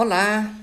Olá, 0.00 0.54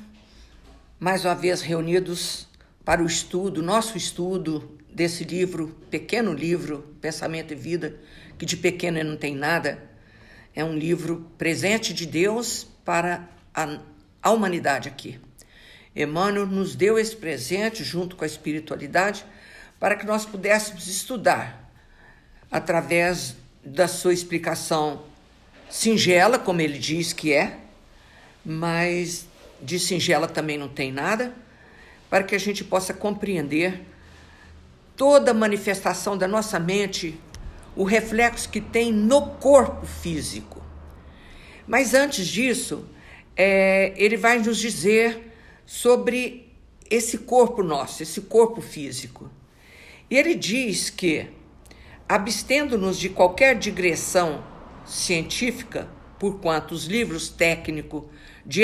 mais 0.98 1.26
uma 1.26 1.36
vez 1.36 1.60
reunidos 1.60 2.48
para 2.86 3.04
o 3.04 3.06
estudo, 3.06 3.62
nosso 3.62 3.98
estudo 3.98 4.80
desse 4.90 5.26
livro, 5.26 5.76
pequeno 5.92 6.32
livro, 6.32 6.96
Pensamento 7.02 7.52
e 7.52 7.56
Vida, 7.58 8.00
que 8.38 8.46
de 8.46 8.56
pequeno 8.56 9.04
não 9.04 9.18
tem 9.18 9.36
nada, 9.36 9.78
é 10.56 10.64
um 10.64 10.78
livro 10.78 11.30
presente 11.38 11.94
de 11.94 12.06
Deus 12.06 12.66
para 12.86 13.28
a, 13.54 13.78
a 14.24 14.32
humanidade 14.32 14.88
aqui. 14.88 15.20
Emmanuel 15.94 16.48
nos 16.48 16.74
deu 16.74 16.98
esse 16.98 17.18
presente 17.18 17.84
junto 17.84 18.16
com 18.16 18.24
a 18.24 18.28
espiritualidade 18.28 19.26
para 19.78 19.98
que 19.98 20.06
nós 20.06 20.26
pudéssemos 20.26 20.88
estudar 20.88 21.70
através 22.50 23.36
da 23.66 23.90
sua 23.90 24.14
explicação 24.14 25.04
singela, 25.70 26.40
como 26.40 26.62
ele 26.62 26.80
diz 26.80 27.12
que 27.12 27.34
é, 27.34 27.65
mas 28.46 29.28
de 29.62 29.80
singela 29.80 30.28
também 30.28 30.58
não 30.58 30.68
tem 30.68 30.92
nada, 30.92 31.34
para 32.10 32.24
que 32.24 32.36
a 32.36 32.40
gente 32.40 32.64
possa 32.64 32.94
compreender 32.94 33.82
toda 34.96 35.32
a 35.32 35.34
manifestação 35.34 36.18
da 36.18 36.28
nossa 36.28 36.60
mente, 36.60 37.20
o 37.76 37.84
reflexo 37.84 38.50
que 38.50 38.62
tem 38.62 38.94
no 38.94 39.32
corpo 39.38 39.86
físico. 39.86 40.64
Mas 41.68 41.94
antes 41.94 42.28
disso, 42.28 42.88
é, 43.36 43.94
ele 43.98 44.16
vai 44.16 44.40
nos 44.40 44.58
dizer 44.58 45.34
sobre 45.66 46.54
esse 46.90 47.20
corpo 47.20 47.64
nosso, 47.64 48.04
esse 48.04 48.22
corpo 48.22 48.62
físico. 48.62 49.30
E 50.10 50.16
ele 50.16 50.36
diz 50.36 50.90
que, 50.90 51.28
abstendo-nos 52.08 53.00
de 53.00 53.10
qualquer 53.10 53.58
digressão 53.58 54.44
científica, 54.86 55.90
por 56.20 56.40
quanto 56.40 56.74
os 56.74 56.86
livros 56.86 57.28
técnicos 57.28 58.04
de 58.46 58.62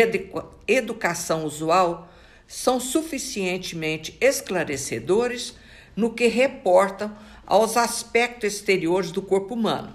educação 0.67 1.45
usual 1.45 2.09
são 2.47 2.79
suficientemente 2.79 4.15
esclarecedores 4.21 5.55
no 5.95 6.13
que 6.13 6.27
reportam 6.27 7.15
aos 7.45 7.75
aspectos 7.75 8.53
exteriores 8.53 9.11
do 9.11 9.21
corpo 9.21 9.53
humano. 9.53 9.93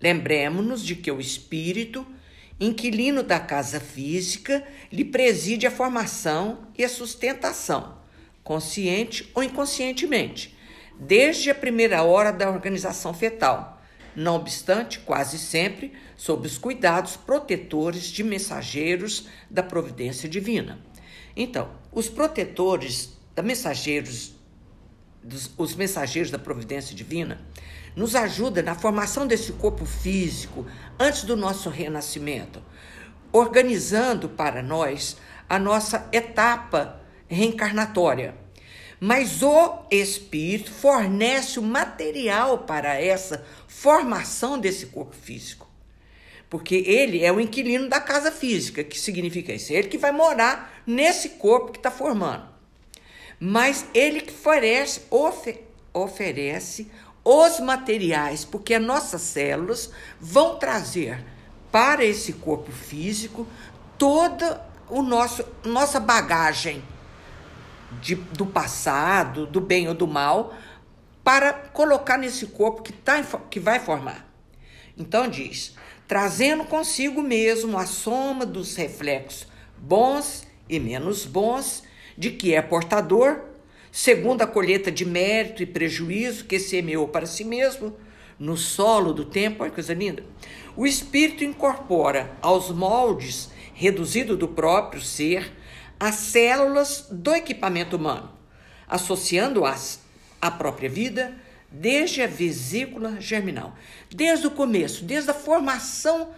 Lembremos-nos 0.00 0.84
de 0.84 0.94
que 0.94 1.10
o 1.10 1.20
espírito, 1.20 2.06
inquilino 2.60 3.22
da 3.22 3.38
casa 3.40 3.80
física, 3.80 4.66
lhe 4.90 5.04
preside 5.04 5.66
a 5.66 5.70
formação 5.70 6.66
e 6.76 6.84
a 6.84 6.88
sustentação, 6.88 7.98
consciente 8.42 9.30
ou 9.34 9.42
inconscientemente, 9.42 10.56
desde 10.98 11.50
a 11.50 11.54
primeira 11.54 12.02
hora 12.02 12.32
da 12.32 12.50
organização 12.50 13.12
fetal 13.12 13.73
não 14.14 14.36
obstante, 14.36 15.00
quase 15.00 15.38
sempre 15.38 15.92
sob 16.16 16.46
os 16.46 16.58
cuidados 16.58 17.16
protetores 17.16 18.04
de 18.04 18.22
mensageiros 18.22 19.26
da 19.50 19.62
providência 19.62 20.28
divina. 20.28 20.78
Então, 21.36 21.70
os 21.90 22.08
protetores 22.08 23.16
da 23.34 23.42
mensageiros, 23.42 24.34
dos, 25.22 25.50
os 25.58 25.74
mensageiros 25.74 26.30
da 26.30 26.38
providência 26.38 26.94
divina, 26.94 27.40
nos 27.96 28.14
ajuda 28.14 28.62
na 28.62 28.74
formação 28.74 29.26
desse 29.26 29.52
corpo 29.52 29.84
físico 29.84 30.66
antes 30.98 31.24
do 31.24 31.36
nosso 31.36 31.68
renascimento, 31.68 32.62
organizando 33.32 34.28
para 34.28 34.62
nós 34.62 35.16
a 35.48 35.58
nossa 35.58 36.08
etapa 36.12 37.00
reencarnatória 37.28 38.43
mas 39.06 39.42
o 39.42 39.80
Espírito 39.90 40.72
fornece 40.72 41.58
o 41.58 41.62
material 41.62 42.60
para 42.60 42.98
essa 42.98 43.44
formação 43.68 44.58
desse 44.58 44.86
corpo 44.86 45.14
físico. 45.14 45.68
Porque 46.48 46.76
ele 46.76 47.22
é 47.22 47.30
o 47.30 47.38
inquilino 47.38 47.86
da 47.86 48.00
casa 48.00 48.32
física, 48.32 48.82
que 48.82 48.98
significa 48.98 49.52
isso. 49.52 49.74
Ele 49.74 49.88
que 49.88 49.98
vai 49.98 50.10
morar 50.10 50.82
nesse 50.86 51.28
corpo 51.28 51.70
que 51.70 51.78
está 51.78 51.90
formando. 51.90 52.48
Mas 53.38 53.84
ele 53.92 54.22
que 54.22 54.32
oferece, 54.32 55.02
ofe, 55.10 55.60
oferece 55.92 56.90
os 57.22 57.60
materiais, 57.60 58.42
porque 58.42 58.72
as 58.72 58.82
nossas 58.82 59.20
células 59.20 59.90
vão 60.18 60.56
trazer 60.56 61.22
para 61.70 62.02
esse 62.02 62.32
corpo 62.32 62.72
físico 62.72 63.46
toda 63.98 64.66
o 64.88 65.02
nosso 65.02 65.44
nossa 65.62 66.00
bagagem 66.00 66.82
de, 68.00 68.14
do 68.14 68.46
passado, 68.46 69.46
do 69.46 69.60
bem 69.60 69.88
ou 69.88 69.94
do 69.94 70.06
mal, 70.06 70.54
para 71.22 71.52
colocar 71.52 72.18
nesse 72.18 72.46
corpo 72.46 72.82
que, 72.82 72.92
tá, 72.92 73.22
que 73.50 73.58
vai 73.58 73.80
formar. 73.80 74.28
Então 74.96 75.28
diz: 75.28 75.74
trazendo 76.06 76.64
consigo 76.64 77.22
mesmo 77.22 77.78
a 77.78 77.86
soma 77.86 78.44
dos 78.44 78.76
reflexos 78.76 79.46
bons 79.76 80.46
e 80.68 80.78
menos 80.80 81.26
bons 81.26 81.82
de 82.16 82.30
que 82.30 82.54
é 82.54 82.62
portador, 82.62 83.40
segundo 83.90 84.42
a 84.42 84.46
colheita 84.46 84.90
de 84.90 85.04
mérito 85.04 85.62
e 85.62 85.66
prejuízo 85.66 86.44
que 86.44 86.58
semeou 86.58 87.08
para 87.08 87.26
si 87.26 87.44
mesmo 87.44 87.94
no 88.38 88.56
solo 88.56 89.12
do 89.12 89.24
tempo, 89.24 89.62
olha 89.62 89.70
que 89.70 89.76
coisa 89.76 89.94
linda. 89.94 90.24
O 90.76 90.86
espírito 90.86 91.44
incorpora 91.44 92.32
aos 92.42 92.70
moldes 92.70 93.50
reduzido 93.74 94.36
do 94.36 94.48
próprio 94.48 95.00
ser 95.00 95.52
as 96.04 96.16
células 96.16 97.06
do 97.10 97.34
equipamento 97.34 97.96
humano, 97.96 98.30
associando-as 98.86 100.00
à 100.38 100.50
própria 100.50 100.86
vida 100.86 101.34
desde 101.70 102.20
a 102.20 102.26
vesícula 102.26 103.18
germinal. 103.22 103.74
Desde 104.14 104.46
o 104.46 104.50
começo, 104.50 105.02
desde 105.02 105.30
a 105.30 105.34
formação 105.34 106.28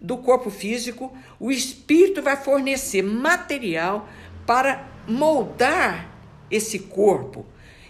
do 0.00 0.16
corpo 0.16 0.48
físico, 0.48 1.14
o 1.38 1.50
espírito 1.50 2.22
vai 2.22 2.38
fornecer 2.38 3.02
material 3.02 4.08
para 4.46 4.88
moldar 5.06 6.10
esse 6.50 6.78
corpo. 6.78 7.44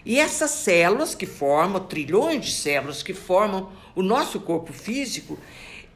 E 0.04 0.18
essas 0.18 0.50
células 0.50 1.14
que 1.14 1.24
formam, 1.24 1.84
trilhões 1.84 2.46
de 2.46 2.50
células 2.50 3.00
que 3.00 3.14
formam 3.14 3.70
o 3.94 4.02
nosso 4.02 4.40
corpo 4.40 4.72
físico, 4.72 5.38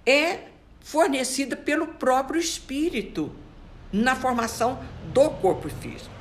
é 0.06 0.42
fornecida 0.80 1.56
pelo 1.56 1.88
próprio 1.88 2.40
espírito 2.40 3.34
na 4.02 4.14
formação 4.14 4.78
do 5.12 5.30
corpo 5.30 5.68
físico. 5.68 6.14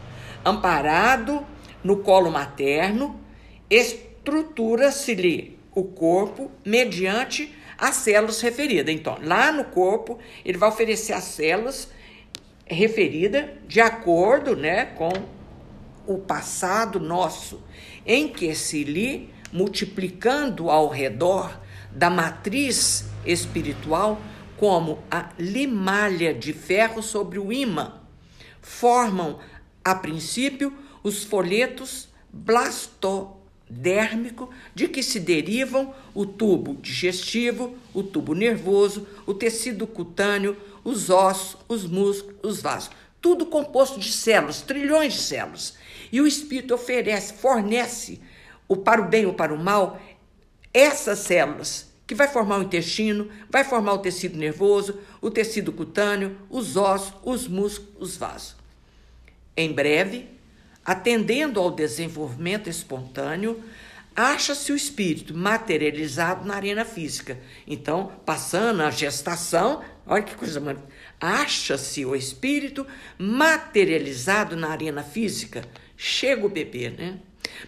Amparado 0.43 1.45
no 1.83 1.97
colo 1.97 2.31
materno, 2.31 3.19
estrutura-se-lhe 3.69 5.59
o 5.73 5.83
corpo 5.83 6.49
mediante 6.63 7.53
as 7.77 7.95
células 7.95 8.39
referidas. 8.41 8.93
Então, 8.93 9.17
lá 9.21 9.51
no 9.51 9.65
corpo, 9.65 10.17
ele 10.43 10.57
vai 10.57 10.69
oferecer 10.69 11.13
as 11.13 11.25
células 11.25 11.89
referidas 12.65 13.45
de 13.67 13.81
acordo 13.81 14.55
né, 14.55 14.85
com 14.85 15.11
o 16.07 16.17
passado 16.17 16.99
nosso, 16.99 17.61
em 18.05 18.27
que 18.27 18.55
se 18.55 18.83
lhe 18.83 19.29
multiplicando 19.51 20.69
ao 20.69 20.87
redor 20.87 21.59
da 21.91 22.09
matriz 22.09 23.05
espiritual 23.25 24.19
como 24.57 25.03
a 25.11 25.31
limalha 25.37 26.33
de 26.33 26.53
ferro 26.53 27.03
sobre 27.03 27.39
o 27.39 27.51
ímã, 27.51 27.99
formam, 28.61 29.39
a 29.83 29.93
princípio, 29.93 30.73
os 31.03 31.23
folhetos 31.23 32.07
blastodérmico 32.31 34.49
de 34.73 34.87
que 34.87 35.03
se 35.03 35.19
derivam 35.19 35.93
o 36.13 36.25
tubo 36.25 36.75
digestivo, 36.81 37.77
o 37.93 38.01
tubo 38.01 38.33
nervoso, 38.33 39.07
o 39.25 39.33
tecido 39.33 39.85
cutâneo, 39.85 40.57
os 40.83 41.09
ossos, 41.09 41.57
os 41.67 41.85
músculos, 41.85 42.37
os 42.43 42.61
vasos. 42.61 42.91
Tudo 43.21 43.45
composto 43.45 43.99
de 43.99 44.11
células, 44.11 44.61
trilhões 44.61 45.13
de 45.13 45.19
células. 45.19 45.77
E 46.11 46.21
o 46.21 46.27
espírito 46.27 46.73
oferece, 46.73 47.33
fornece, 47.33 48.21
o 48.67 48.75
para 48.75 49.01
o 49.01 49.07
bem 49.07 49.25
ou 49.25 49.33
para 49.33 49.53
o 49.53 49.57
mal, 49.57 49.99
essas 50.73 51.19
células 51.19 51.94
que 52.07 52.13
vai 52.13 52.27
formar 52.27 52.59
o 52.59 52.63
intestino, 52.63 53.29
vai 53.49 53.63
formar 53.63 53.93
o 53.93 53.99
tecido 53.99 54.37
nervoso, 54.37 54.99
o 55.21 55.31
tecido 55.31 55.71
cutâneo, 55.71 56.37
os 56.49 56.77
ossos, 56.77 57.13
os 57.23 57.47
músculos, 57.47 57.93
os 57.99 58.17
vasos. 58.17 58.55
Em 59.57 59.71
breve, 59.71 60.27
atendendo 60.83 61.59
ao 61.59 61.71
desenvolvimento 61.71 62.69
espontâneo, 62.69 63.63
acha-se 64.15 64.71
o 64.71 64.75
espírito 64.75 65.35
materializado 65.35 66.45
na 66.45 66.55
arena 66.55 66.85
física. 66.85 67.39
Então, 67.65 68.11
passando 68.25 68.81
a 68.81 68.91
gestação, 68.91 69.83
olha 70.05 70.23
que 70.23 70.35
coisa. 70.35 70.61
Acha-se 71.19 72.05
o 72.05 72.15
espírito 72.15 72.85
materializado 73.17 74.55
na 74.55 74.69
arena 74.69 75.01
física. 75.01 75.63
Chega 75.97 76.45
o 76.45 76.49
bebê, 76.49 76.89
né? 76.89 77.17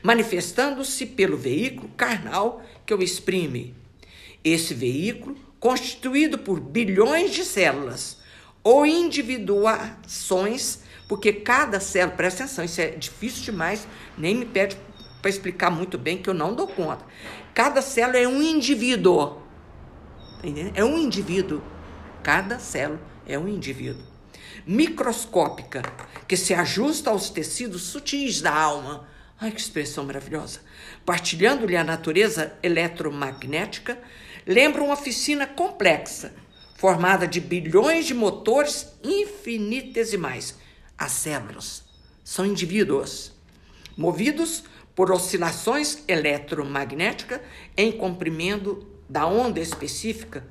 Manifestando-se 0.03 1.05
pelo 1.05 1.37
veículo 1.37 1.89
carnal 1.95 2.63
que 2.85 2.93
o 2.93 3.01
exprime 3.01 3.73
esse 4.43 4.73
veículo, 4.73 5.35
constituído 5.59 6.37
por 6.37 6.59
bilhões 6.59 7.33
de 7.33 7.43
células 7.43 8.17
ou 8.63 8.85
individuações, 8.85 10.79
porque 11.07 11.31
cada 11.33 11.79
célula, 11.79 12.15
presta 12.17 12.43
atenção, 12.43 12.65
isso 12.65 12.81
é 12.81 12.89
difícil 12.89 13.43
demais, 13.43 13.87
nem 14.17 14.35
me 14.35 14.45
pede 14.45 14.77
para 15.21 15.29
explicar 15.29 15.71
muito 15.71 15.97
bem, 15.97 16.17
que 16.17 16.29
eu 16.29 16.33
não 16.33 16.53
dou 16.53 16.67
conta. 16.67 17.05
Cada 17.53 17.81
célula 17.81 18.17
é 18.19 18.27
um 18.27 18.41
indivíduo. 18.41 19.41
Entendeu? 20.43 20.71
É 20.75 20.83
um 20.83 20.97
indivíduo. 20.97 21.61
Cada 22.21 22.59
célula 22.59 23.01
é 23.25 23.39
um 23.39 23.47
indivíduo. 23.47 24.03
microscópica, 24.65 25.81
que 26.27 26.35
se 26.35 26.53
ajusta 26.53 27.09
aos 27.09 27.29
tecidos 27.29 27.83
sutis 27.83 28.41
da 28.41 28.53
alma. 28.53 29.07
Ai, 29.39 29.51
que 29.51 29.61
expressão 29.61 30.03
maravilhosa! 30.05 30.59
Partilhando-lhe 31.05 31.77
a 31.77 31.83
natureza 31.83 32.53
eletromagnética, 32.61 33.97
lembra 34.47 34.81
uma 34.81 34.93
oficina 34.93 35.45
complexa, 35.45 36.33
formada 36.75 37.27
de 37.27 37.41
bilhões 37.41 38.05
de 38.05 38.13
motores 38.13 38.87
infinitesimais. 39.03 40.55
As 40.97 41.11
células 41.11 41.83
são 42.23 42.45
indivíduos 42.45 43.33
movidos 43.97 44.63
por 44.95 45.11
oscilações 45.11 46.03
eletromagnéticas 46.07 47.41
em 47.75 47.91
comprimento 47.91 48.87
da 49.09 49.27
onda 49.27 49.59
específica, 49.59 50.47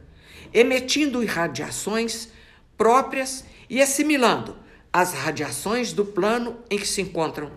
emitindo 0.53 1.23
irradiações 1.23 2.29
próprias 2.77 3.45
e 3.69 3.81
assimilando 3.81 4.57
as 4.93 5.15
radiações 5.15 5.93
do 5.93 6.05
plano 6.05 6.59
em 6.71 6.79
que 6.79 6.87
se 6.87 7.03
encontram, 7.03 7.51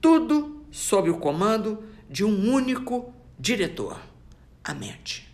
tudo 0.00 0.64
sob 0.70 1.10
o 1.10 1.18
comando 1.18 1.84
de 2.08 2.24
um 2.24 2.52
único 2.52 3.14
diretor, 3.38 4.00
a 4.64 4.74
mente. 4.74 5.31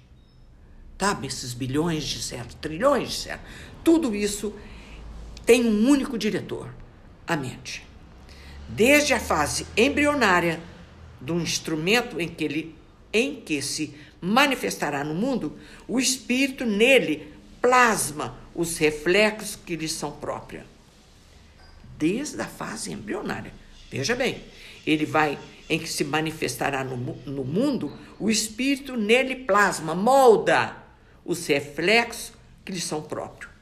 Sabe, 0.98 1.28
esses 1.28 1.54
bilhões 1.54 2.04
de 2.04 2.20
células, 2.20 2.54
trilhões 2.54 3.10
de 3.10 3.14
células, 3.14 3.46
tudo 3.84 4.16
isso 4.16 4.52
tem 5.46 5.64
um 5.64 5.88
único 5.88 6.18
diretor, 6.18 6.68
a 7.26 7.36
mente. 7.36 7.86
Desde 8.68 9.14
a 9.14 9.20
fase 9.20 9.64
embrionária 9.76 10.60
do 11.20 11.40
instrumento 11.40 12.20
em 12.20 12.28
que 12.28 12.44
ele 12.44 12.78
em 13.10 13.36
que 13.36 13.62
se 13.62 13.94
manifestará 14.20 15.02
no 15.02 15.14
mundo, 15.14 15.56
o 15.86 15.98
espírito 15.98 16.66
nele 16.66 17.32
plasma 17.62 18.36
os 18.54 18.76
reflexos 18.76 19.56
que 19.56 19.76
lhe 19.76 19.88
são 19.88 20.12
próprios. 20.12 20.64
Desde 21.96 22.38
a 22.40 22.46
fase 22.46 22.92
embrionária. 22.92 23.52
Veja 23.90 24.14
bem, 24.14 24.44
ele 24.86 25.06
vai 25.06 25.38
em 25.70 25.78
que 25.78 25.88
se 25.88 26.04
manifestará 26.04 26.84
no, 26.84 26.96
no 27.24 27.44
mundo, 27.44 27.96
o 28.18 28.28
espírito 28.28 28.96
nele 28.96 29.36
plasma, 29.36 29.94
molda 29.94 30.87
os 31.28 31.46
reflexos 31.46 32.32
que 32.64 32.72
lhe 32.72 32.80
são 32.80 33.00
próprios. 33.00 33.52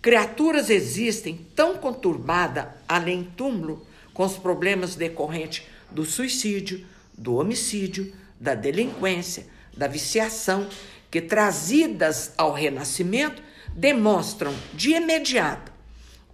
Criaturas 0.00 0.70
existem 0.70 1.44
tão 1.56 1.78
conturbadas 1.78 2.66
além 2.86 3.24
túmulo 3.24 3.84
com 4.12 4.24
os 4.24 4.36
problemas 4.36 4.94
decorrentes 4.94 5.66
do 5.90 6.04
suicídio, 6.04 6.86
do 7.16 7.36
homicídio, 7.36 8.14
da 8.38 8.54
delinquência, 8.54 9.46
da 9.76 9.88
viciação, 9.88 10.68
que 11.10 11.20
trazidas 11.20 12.32
ao 12.36 12.52
renascimento 12.52 13.42
demonstram 13.74 14.54
de 14.74 14.90
imediato 14.90 15.72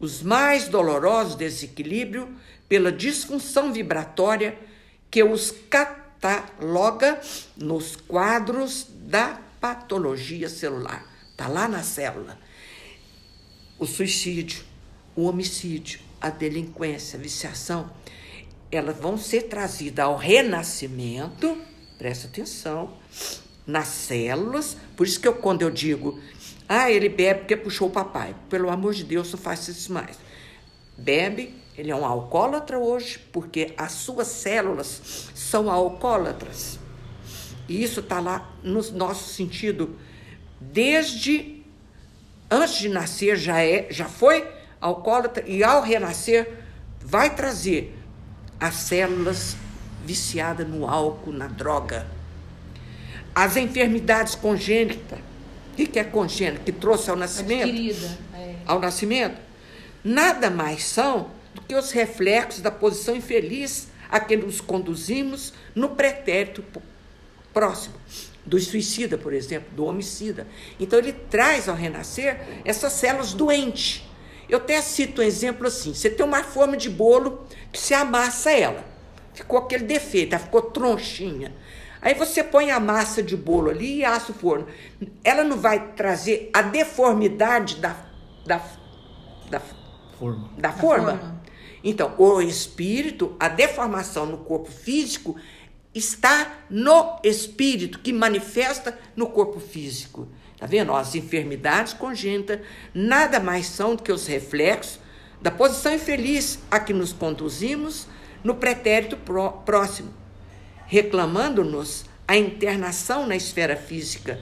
os 0.00 0.23
mais 0.23 0.67
dolorosos 0.67 1.35
desequilíbrios 1.35 2.26
pela 2.69 2.91
disfunção 2.91 3.73
vibratória 3.73 4.58
que 5.11 5.23
os 5.23 5.55
cataloga 5.69 7.20
nos 7.56 7.97
quadros 7.97 8.87
da 8.88 9.38
patologia 9.61 10.49
celular. 10.49 11.07
Está 11.31 11.47
lá 11.49 11.69
na 11.69 11.83
célula. 11.83 12.39
O 13.79 13.87
suicídio, 13.87 14.65
o 15.15 15.27
homicídio, 15.27 16.01
a 16.21 16.31
delinquência, 16.31 17.19
a 17.19 17.23
viciação, 17.23 17.91
elas 18.71 18.97
vão 18.97 19.19
ser 19.19 19.43
trazidas 19.43 20.05
ao 20.05 20.17
renascimento, 20.17 21.57
presta 21.99 22.27
atenção, 22.27 22.97
nas 23.67 23.89
células. 23.89 24.77
Por 24.97 25.07
isso 25.07 25.21
que 25.21 25.29
eu, 25.29 25.35
quando 25.35 25.62
eu 25.62 25.71
digo, 25.71 26.21
ah, 26.69 26.91
ele 26.91 27.09
bebe 27.09 27.41
porque 27.41 27.57
puxou 27.57 27.89
o 27.89 27.93
papai. 27.93 28.35
Pelo 28.49 28.71
amor 28.71 28.95
de 28.95 29.05
Deus, 29.05 29.33
não 29.33 29.39
faça 29.39 29.71
isso 29.71 29.93
mais. 29.93 30.19
Bebe, 30.97 31.55
ele 31.77 31.91
é 31.91 31.97
um 31.97 32.05
alcoólatra 32.05 32.79
hoje, 32.79 33.19
porque 33.33 33.73
as 33.77 33.93
suas 33.93 34.29
células 34.29 35.31
são 35.35 35.71
alcoólatras. 35.71 36.80
E 37.70 37.84
isso 37.84 38.00
está 38.00 38.19
lá 38.19 38.50
no 38.64 38.82
nosso 38.90 39.32
sentido, 39.32 39.96
desde 40.61 41.62
antes 42.50 42.78
de 42.78 42.88
nascer 42.88 43.37
já 43.37 43.62
é, 43.62 43.87
já 43.88 44.06
foi 44.06 44.44
alcoólatra 44.81 45.44
e 45.46 45.62
ao 45.62 45.81
renascer 45.81 46.50
vai 47.00 47.32
trazer 47.32 47.96
as 48.58 48.75
células 48.75 49.56
viciadas 50.05 50.69
no 50.69 50.84
álcool, 50.88 51.32
na 51.32 51.46
droga. 51.46 52.08
As 53.32 53.56
enfermidades 53.56 54.34
congênitas, 54.34 55.20
o 55.73 55.76
que, 55.76 55.87
que 55.87 56.00
é 56.00 56.02
congênita? 56.02 56.64
Que 56.64 56.73
trouxe 56.73 57.08
ao 57.08 57.14
nascimento? 57.14 57.69
Adquirida. 57.69 58.19
É. 58.34 58.55
Ao 58.66 58.81
nascimento, 58.81 59.40
nada 60.02 60.50
mais 60.50 60.82
são 60.82 61.31
do 61.55 61.61
que 61.62 61.76
os 61.76 61.93
reflexos 61.93 62.61
da 62.62 62.73
posição 62.73 63.14
infeliz 63.14 63.87
a 64.11 64.19
que 64.19 64.37
nos 64.37 64.61
conduzimos 64.61 65.55
no 65.73 65.90
pretérito 65.90 66.64
próximo 67.52 67.94
do 68.44 68.58
suicida, 68.58 69.19
por 69.19 69.32
exemplo, 69.32 69.69
do 69.75 69.85
homicida. 69.85 70.47
Então 70.79 70.99
ele 70.99 71.12
traz 71.12 71.69
ao 71.69 71.76
renascer 71.76 72.41
essas 72.64 72.93
células 72.94 73.32
doentes 73.32 74.11
eu 74.50 74.58
até 74.58 74.82
cito 74.82 75.23
um 75.23 75.25
exemplo 75.25 75.69
assim: 75.69 75.94
você 75.94 76.11
tem 76.11 76.26
uma 76.26 76.43
forma 76.43 76.76
de 76.76 76.91
bolo 76.91 77.47
que 77.73 77.79
se 77.79 77.94
amassa 77.94 78.50
ela, 78.50 78.85
ficou 79.32 79.61
aquele 79.61 79.85
defeito, 79.85 80.35
ela 80.35 80.44
ficou 80.44 80.61
tronchinha. 80.61 81.55
Aí 82.02 82.14
você 82.14 82.43
põe 82.43 82.70
a 82.70 82.81
massa 82.81 83.23
de 83.23 83.37
bolo 83.37 83.70
ali 83.70 83.99
e 83.99 84.05
assa 84.05 84.32
o 84.32 84.35
forno. 84.35 84.67
Ela 85.23 85.44
não 85.44 85.56
vai 85.56 85.93
trazer 85.93 86.50
a 86.52 86.62
deformidade 86.62 87.76
da, 87.76 87.94
da, 88.44 88.61
da 89.50 89.61
forma. 90.19 90.50
Da 90.56 90.73
forma. 90.73 91.19
forma. 91.19 91.43
Então, 91.85 92.14
o 92.19 92.41
espírito, 92.41 93.37
a 93.38 93.49
deformação 93.49 94.26
no 94.26 94.38
corpo 94.38 94.70
físico 94.70 95.37
está 95.94 96.64
no 96.69 97.19
espírito 97.25 97.98
que 97.98 98.12
manifesta 98.12 98.98
no 99.16 99.26
corpo 99.26 99.58
físico. 99.58 100.28
Tá 100.58 100.66
vendo? 100.66 100.94
As 100.94 101.14
enfermidades 101.14 101.92
congênitas 101.92 102.60
nada 102.94 103.40
mais 103.40 103.66
são 103.66 103.96
do 103.96 104.02
que 104.02 104.12
os 104.12 104.26
reflexos 104.26 105.00
da 105.40 105.50
posição 105.50 105.94
infeliz 105.94 106.58
a 106.70 106.78
que 106.78 106.92
nos 106.92 107.12
conduzimos 107.12 108.06
no 108.44 108.54
pretérito 108.54 109.16
próximo, 109.64 110.12
reclamando-nos 110.87 112.04
a 112.28 112.37
internação 112.37 113.26
na 113.26 113.34
esfera 113.34 113.75
física, 113.75 114.40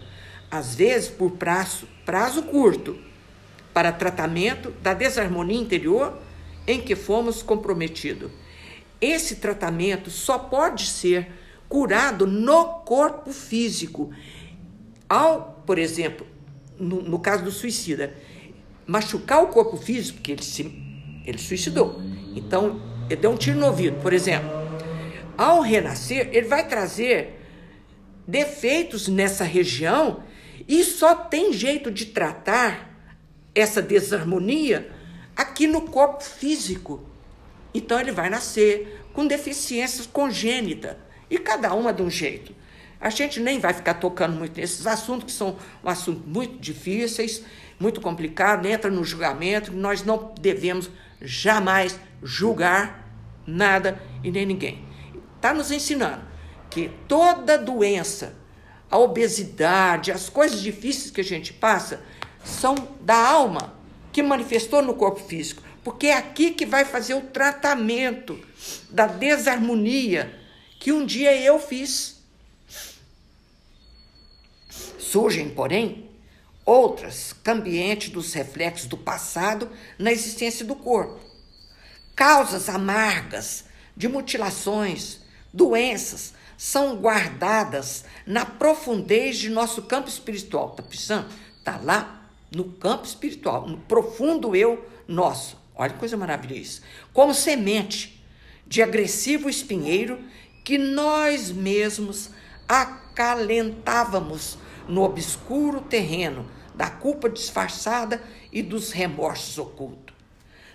às 0.51 0.75
vezes 0.75 1.09
por 1.09 1.33
prazo, 1.33 1.89
prazo 2.05 2.43
curto, 2.43 2.99
para 3.73 3.93
tratamento 3.93 4.73
da 4.83 4.93
desarmonia 4.93 5.59
interior 5.59 6.19
em 6.67 6.81
que 6.81 6.97
fomos 6.97 7.43
comprometidos. 7.43 8.31
Esse 9.01 9.37
tratamento 9.37 10.11
só 10.11 10.39
pode 10.39 10.87
ser 10.87 11.31
curado 11.69 12.27
no 12.27 12.81
corpo 12.81 13.33
físico 13.33 14.11
ao, 15.09 15.63
por 15.67 15.79
exemplo, 15.79 16.27
no, 16.79 17.03
no 17.03 17.19
caso 17.19 17.45
do 17.45 17.51
suicida, 17.51 18.15
machucar 18.87 19.43
o 19.43 19.49
corpo 19.49 19.77
físico, 19.77 20.19
porque 20.19 20.33
ele 20.33 20.43
se 20.43 20.63
ele 21.25 21.39
suicidou. 21.39 22.01
Então, 22.35 22.81
ele 23.11 23.21
deu 23.21 23.31
um 23.31 23.37
tiro 23.37 23.59
no 23.59 23.67
ouvido, 23.67 24.01
por 24.01 24.15
exemplo. 24.15 24.49
Ao 25.37 25.61
renascer, 25.61 26.31
ele 26.33 26.49
vai 26.49 26.67
trazer 26.67 27.39
defeitos 28.27 29.09
nessa 29.09 29.45
região 29.45 30.23
e 30.67 30.83
só 30.85 31.15
tem 31.15 31.53
jeito 31.53 31.91
de 31.91 32.07
tratar 32.07 32.89
essa 33.55 33.83
desarmonia 33.83 34.91
aqui 35.37 35.67
no 35.67 35.83
corpo 35.83 36.23
físico. 36.23 37.08
Então, 37.75 38.01
ele 38.01 38.13
vai 38.13 38.31
nascer 38.31 39.05
com 39.13 39.27
deficiências 39.27 40.07
congênitas 40.07 40.97
e 41.31 41.39
cada 41.39 41.75
uma 41.75 41.93
de 41.93 42.03
um 42.03 42.11
jeito. 42.11 42.55
A 43.01 43.11
gente 43.11 43.39
nem 43.39 43.61
vai 43.61 43.73
ficar 43.73 43.95
tocando 43.95 44.37
muito 44.37 44.59
nesses 44.59 44.87
assuntos, 44.87 45.27
que 45.27 45.33
são 45.33 45.57
um 45.85 45.89
assuntos 45.89 46.25
muito 46.27 46.59
difíceis, 46.59 47.45
muito 47.79 48.01
complicados, 48.01 48.69
entra 48.69 48.91
no 48.91 49.05
julgamento, 49.05 49.73
nós 49.73 50.03
não 50.03 50.35
devemos 50.41 50.91
jamais 51.21 51.99
julgar 52.23 53.09
nada 53.47 54.01
e 54.23 54.31
nem 54.31 54.45
ninguém. 54.45 54.85
Está 55.37 55.55
nos 55.55 55.71
ensinando 55.71 56.23
que 56.69 56.91
toda 57.07 57.57
doença, 57.57 58.35
a 58.91 58.99
obesidade, 58.99 60.11
as 60.11 60.29
coisas 60.29 60.61
difíceis 60.61 61.11
que 61.11 61.21
a 61.21 61.25
gente 61.25 61.53
passa, 61.53 62.03
são 62.45 62.75
da 63.01 63.17
alma 63.17 63.75
que 64.13 64.23
manifestou 64.23 64.83
no 64.83 64.95
corpo 64.95 65.21
físico. 65.21 65.63
Porque 65.89 66.09
é 66.09 66.19
aqui 66.19 66.51
que 66.51 66.67
vai 66.67 66.85
fazer 66.85 67.15
o 67.15 67.23
tratamento 67.23 68.39
da 68.91 69.07
desarmonia 69.07 70.39
que 70.79 70.93
um 70.93 71.07
dia 71.07 71.35
eu 71.35 71.59
fiz. 71.59 72.17
Surgem, 74.99 75.49
porém, 75.49 76.11
outras 76.63 77.33
cambiantes 77.33 78.11
dos 78.11 78.35
reflexos 78.35 78.87
do 78.87 78.99
passado 78.99 79.71
na 79.99 80.13
existência 80.13 80.63
do 80.63 80.77
corpo. 80.77 81.19
Causas 82.15 82.69
amargas 82.69 83.65
de 83.97 84.09
mutilações, 84.09 85.21
doenças, 85.55 86.35
são 86.59 86.97
guardadas 86.97 88.05
na 88.27 88.45
profundez 88.45 89.39
de 89.39 89.49
nosso 89.49 89.81
campo 89.85 90.11
espiritual. 90.11 90.69
Está 90.69 90.83
pensando? 90.83 91.29
Está 91.59 91.81
lá 91.83 92.29
no 92.55 92.73
campo 92.73 93.07
espiritual, 93.07 93.67
no 93.67 93.79
profundo 93.79 94.55
eu 94.55 94.87
nosso. 95.09 95.57
Olha 95.79 95.93
que 95.93 95.99
coisa 96.01 96.17
maravilhosa. 96.17 96.83
Como 97.13 97.33
semente 97.33 98.21
de 98.67 98.83
agressivo 98.83 99.49
espinheiro 99.49 100.19
que 100.65 100.77
nós 100.77 101.53
mesmos 101.53 102.31
acalentávamos 102.69 104.59
no 104.89 105.03
obscuro 105.03 105.81
terreno 105.81 106.51
da 106.75 106.91
culpa 106.91 107.31
disfarçada 107.31 108.23
e 108.53 108.61
dos 108.61 108.91
remorsos 108.91 109.57
ocultos. 109.57 110.15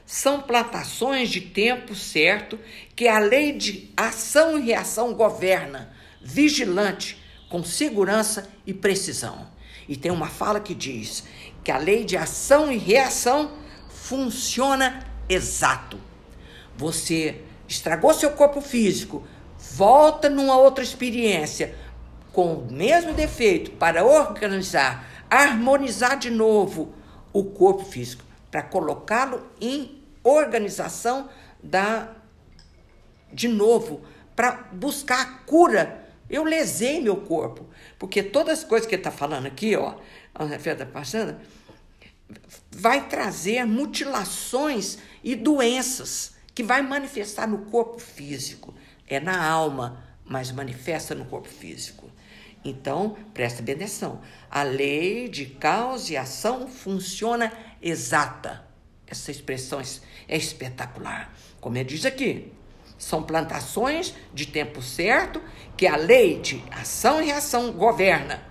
São 0.05 0.41
plantações 0.41 1.29
de 1.29 1.41
tempo 1.41 1.95
certo 1.95 2.59
que 2.95 3.07
a 3.07 3.19
lei 3.19 3.51
de 3.51 3.91
ação 3.95 4.57
e 4.57 4.63
reação 4.63 5.13
governa, 5.13 5.93
vigilante, 6.21 7.21
com 7.49 7.63
segurança 7.63 8.49
e 8.65 8.73
precisão. 8.73 9.47
E 9.87 9.95
tem 9.95 10.11
uma 10.11 10.27
fala 10.27 10.59
que 10.59 10.73
diz 10.73 11.23
que 11.63 11.71
a 11.71 11.77
lei 11.77 12.03
de 12.03 12.17
ação 12.17 12.71
e 12.71 12.77
reação 12.77 13.62
funciona 14.03 14.99
exato. 15.29 15.97
Você 16.75 17.41
estragou 17.65 18.13
seu 18.13 18.31
corpo 18.31 18.59
físico, 18.59 19.25
volta 19.57 20.29
numa 20.29 20.57
outra 20.57 20.83
experiência 20.83 21.73
com 22.33 22.53
o 22.53 22.71
mesmo 22.71 23.13
defeito 23.13 23.71
para 23.71 24.03
organizar, 24.03 25.07
harmonizar 25.29 26.19
de 26.19 26.29
novo 26.29 26.93
o 27.31 27.45
corpo 27.45 27.85
físico, 27.85 28.25
para 28.51 28.61
colocá-lo 28.61 29.47
em 29.61 30.03
organização 30.21 31.29
da 31.63 32.09
de 33.31 33.47
novo, 33.47 34.01
para 34.35 34.67
buscar 34.73 35.21
a 35.21 35.25
cura. 35.45 36.03
Eu 36.29 36.43
lesei 36.43 36.99
meu 36.99 37.15
corpo, 37.15 37.65
porque 37.97 38.21
todas 38.21 38.59
as 38.59 38.65
coisas 38.65 38.85
que 38.85 38.95
ele 38.95 38.99
está 38.99 39.11
falando 39.11 39.45
aqui, 39.45 39.77
ó, 39.77 39.95
a 40.35 40.43
está 40.55 40.85
passando, 40.85 41.37
vai 42.71 43.07
trazer 43.07 43.65
mutilações 43.65 44.97
e 45.23 45.35
doenças 45.35 46.33
que 46.53 46.63
vai 46.63 46.81
manifestar 46.81 47.47
no 47.47 47.65
corpo 47.65 47.99
físico. 47.99 48.73
É 49.07 49.19
na 49.19 49.45
alma, 49.45 50.03
mas 50.25 50.51
manifesta 50.51 51.15
no 51.15 51.25
corpo 51.25 51.49
físico. 51.49 52.09
Então, 52.63 53.17
presta 53.33 53.61
bem 53.61 53.75
atenção. 53.75 54.21
A 54.49 54.63
lei 54.63 55.27
de 55.27 55.45
causa 55.45 56.13
e 56.13 56.17
ação 56.17 56.67
funciona 56.67 57.51
exata. 57.81 58.65
Essa 59.05 59.31
expressão 59.31 59.81
é 60.27 60.37
espetacular. 60.37 61.33
Como 61.59 61.77
ele 61.77 61.89
diz 61.89 62.05
aqui, 62.05 62.51
são 62.97 63.21
plantações 63.21 64.13
de 64.33 64.45
tempo 64.45 64.81
certo 64.81 65.41
que 65.75 65.85
a 65.85 65.97
lei 65.97 66.39
de 66.39 66.63
ação 66.71 67.21
e 67.21 67.25
reação 67.25 67.71
governa, 67.73 68.41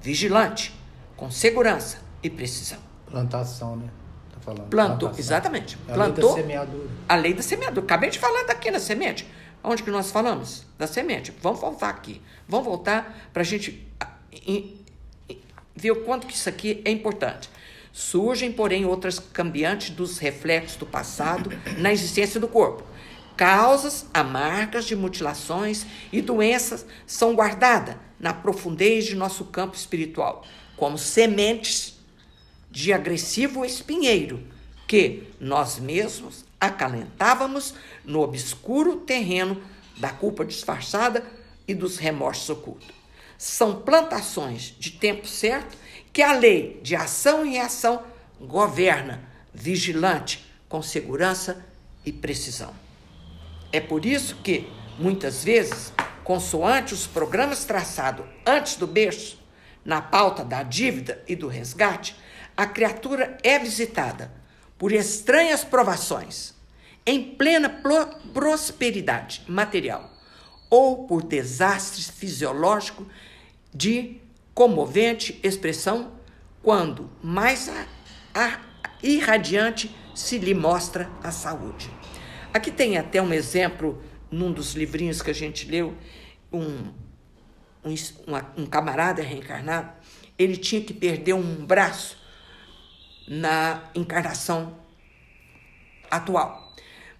vigilante, 0.00 0.74
com 1.16 1.30
segurança 1.30 2.02
e 2.22 2.28
precisão. 2.28 2.93
Plantação, 3.14 3.76
né? 3.76 3.88
Tá 4.32 4.40
falando. 4.40 4.68
Plantou, 4.68 4.98
Plantação. 4.98 5.18
exatamente. 5.20 5.78
É 5.86 5.92
a 5.92 5.94
Plantou. 5.94 6.34
Lei 6.34 6.42
da 6.42 6.42
semeadura. 6.42 6.88
A 7.08 7.14
lei 7.14 7.34
da 7.34 7.42
semeadura. 7.42 7.86
Acabei 7.86 8.10
de 8.10 8.18
falar 8.18 8.42
daqui 8.42 8.70
na 8.70 8.80
semente. 8.80 9.26
Onde 9.62 9.82
que 9.82 9.90
nós 9.90 10.10
falamos? 10.10 10.66
Da 10.76 10.86
semente. 10.86 11.32
Vamos 11.40 11.60
voltar 11.60 11.90
aqui. 11.90 12.20
Vamos 12.48 12.66
voltar 12.66 13.30
para 13.32 13.42
a 13.42 13.44
gente 13.44 13.86
ver 15.76 15.90
o 15.92 16.04
quanto 16.04 16.26
que 16.26 16.34
isso 16.34 16.48
aqui 16.48 16.82
é 16.84 16.90
importante. 16.90 17.48
Surgem, 17.92 18.50
porém, 18.50 18.84
outras 18.84 19.20
cambiantes 19.20 19.90
dos 19.90 20.18
reflexos 20.18 20.76
do 20.76 20.84
passado 20.84 21.50
na 21.78 21.92
existência 21.92 22.40
do 22.40 22.48
corpo. 22.48 22.82
Causas 23.36 24.06
amargas 24.12 24.84
de 24.84 24.96
mutilações 24.96 25.86
e 26.12 26.20
doenças 26.20 26.84
são 27.06 27.34
guardadas 27.34 27.96
na 28.18 28.32
profundez 28.32 29.04
de 29.04 29.14
nosso 29.14 29.44
campo 29.44 29.76
espiritual, 29.76 30.44
como 30.76 30.98
sementes 30.98 31.93
de 32.74 32.92
agressivo 32.92 33.64
espinheiro 33.64 34.42
que 34.88 35.28
nós 35.38 35.78
mesmos 35.78 36.44
acalentávamos 36.60 37.72
no 38.04 38.20
obscuro 38.20 38.96
terreno 38.96 39.62
da 39.96 40.10
culpa 40.10 40.44
disfarçada 40.44 41.24
e 41.68 41.72
dos 41.72 41.98
remorsos 41.98 42.50
ocultos. 42.50 42.88
São 43.38 43.80
plantações 43.80 44.74
de 44.76 44.90
tempo 44.90 45.24
certo 45.24 45.78
que 46.12 46.20
a 46.20 46.32
lei 46.32 46.80
de 46.82 46.96
ação 46.96 47.46
e 47.46 47.50
reação 47.50 48.02
governa, 48.40 49.22
vigilante, 49.54 50.44
com 50.68 50.82
segurança 50.82 51.64
e 52.04 52.12
precisão. 52.12 52.74
É 53.72 53.78
por 53.78 54.04
isso 54.04 54.34
que, 54.42 54.68
muitas 54.98 55.44
vezes, 55.44 55.92
consoante 56.24 56.92
os 56.92 57.06
programas 57.06 57.64
traçados 57.64 58.26
antes 58.44 58.74
do 58.74 58.86
berço, 58.86 59.38
na 59.84 60.02
pauta 60.02 60.44
da 60.44 60.64
dívida 60.64 61.22
e 61.28 61.36
do 61.36 61.46
resgate, 61.46 62.16
a 62.56 62.66
criatura 62.66 63.36
é 63.42 63.58
visitada 63.58 64.30
por 64.78 64.92
estranhas 64.92 65.64
provações, 65.64 66.54
em 67.06 67.34
plena 67.34 67.82
prosperidade 68.32 69.42
material, 69.46 70.10
ou 70.70 71.06
por 71.06 71.22
desastre 71.22 72.02
fisiológico 72.02 73.06
de 73.72 74.20
comovente 74.54 75.38
expressão, 75.42 76.12
quando 76.62 77.10
mais 77.22 77.68
a, 77.68 77.86
a, 78.34 78.60
irradiante 79.02 79.94
se 80.14 80.38
lhe 80.38 80.54
mostra 80.54 81.10
a 81.22 81.30
saúde. 81.30 81.90
Aqui 82.52 82.70
tem 82.70 82.96
até 82.96 83.20
um 83.20 83.32
exemplo 83.32 84.02
num 84.30 84.52
dos 84.52 84.74
livrinhos 84.74 85.20
que 85.20 85.30
a 85.30 85.34
gente 85.34 85.68
leu, 85.68 85.94
um, 86.52 86.92
um, 87.84 87.94
um 88.56 88.66
camarada 88.66 89.22
reencarnado, 89.22 89.92
ele 90.38 90.56
tinha 90.56 90.80
que 90.80 90.94
perder 90.94 91.34
um 91.34 91.64
braço 91.64 92.23
na 93.26 93.84
encarnação 93.94 94.76
atual. 96.10 96.74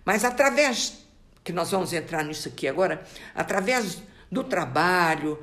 Mas 0.04 0.25
através, 0.25 1.06
que 1.42 1.52
nós 1.52 1.70
vamos 1.70 1.92
entrar 1.92 2.23
nisso 2.25 2.49
aqui 2.49 2.68
agora, 2.68 3.02
através 3.34 4.02
do 4.30 4.44
trabalho, 4.44 5.42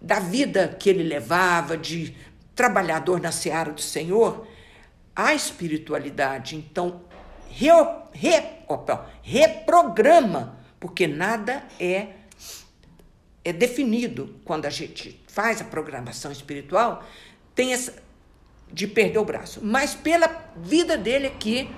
da 0.00 0.18
vida 0.18 0.76
que 0.78 0.90
ele 0.90 1.02
levava, 1.02 1.76
de 1.76 2.16
trabalhador 2.54 3.20
na 3.20 3.32
seara 3.32 3.72
do 3.72 3.80
Senhor, 3.80 4.46
a 5.14 5.34
espiritualidade, 5.34 6.56
então, 6.56 7.02
re, 7.48 7.68
re, 8.12 8.42
opa, 8.68 9.10
reprograma, 9.22 10.58
porque 10.80 11.06
nada 11.06 11.64
é, 11.78 12.08
é 13.44 13.52
definido 13.52 14.40
quando 14.44 14.66
a 14.66 14.70
gente 14.70 15.22
faz 15.28 15.60
a 15.60 15.64
programação 15.64 16.32
espiritual, 16.32 17.04
tem 17.54 17.72
essa, 17.72 17.94
de 18.72 18.86
perder 18.86 19.18
o 19.18 19.24
braço. 19.24 19.60
Mas 19.62 19.94
pela 19.94 20.50
vida 20.56 20.96
dele 20.96 21.26
aqui, 21.26 21.68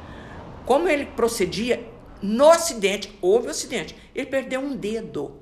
como 0.64 0.88
ele 0.88 1.06
procedia 1.06 1.84
no 2.22 2.48
acidente, 2.50 3.16
houve 3.20 3.48
um 3.48 3.50
acidente, 3.50 3.96
ele 4.14 4.26
perdeu 4.26 4.60
um 4.60 4.76
dedo. 4.76 5.40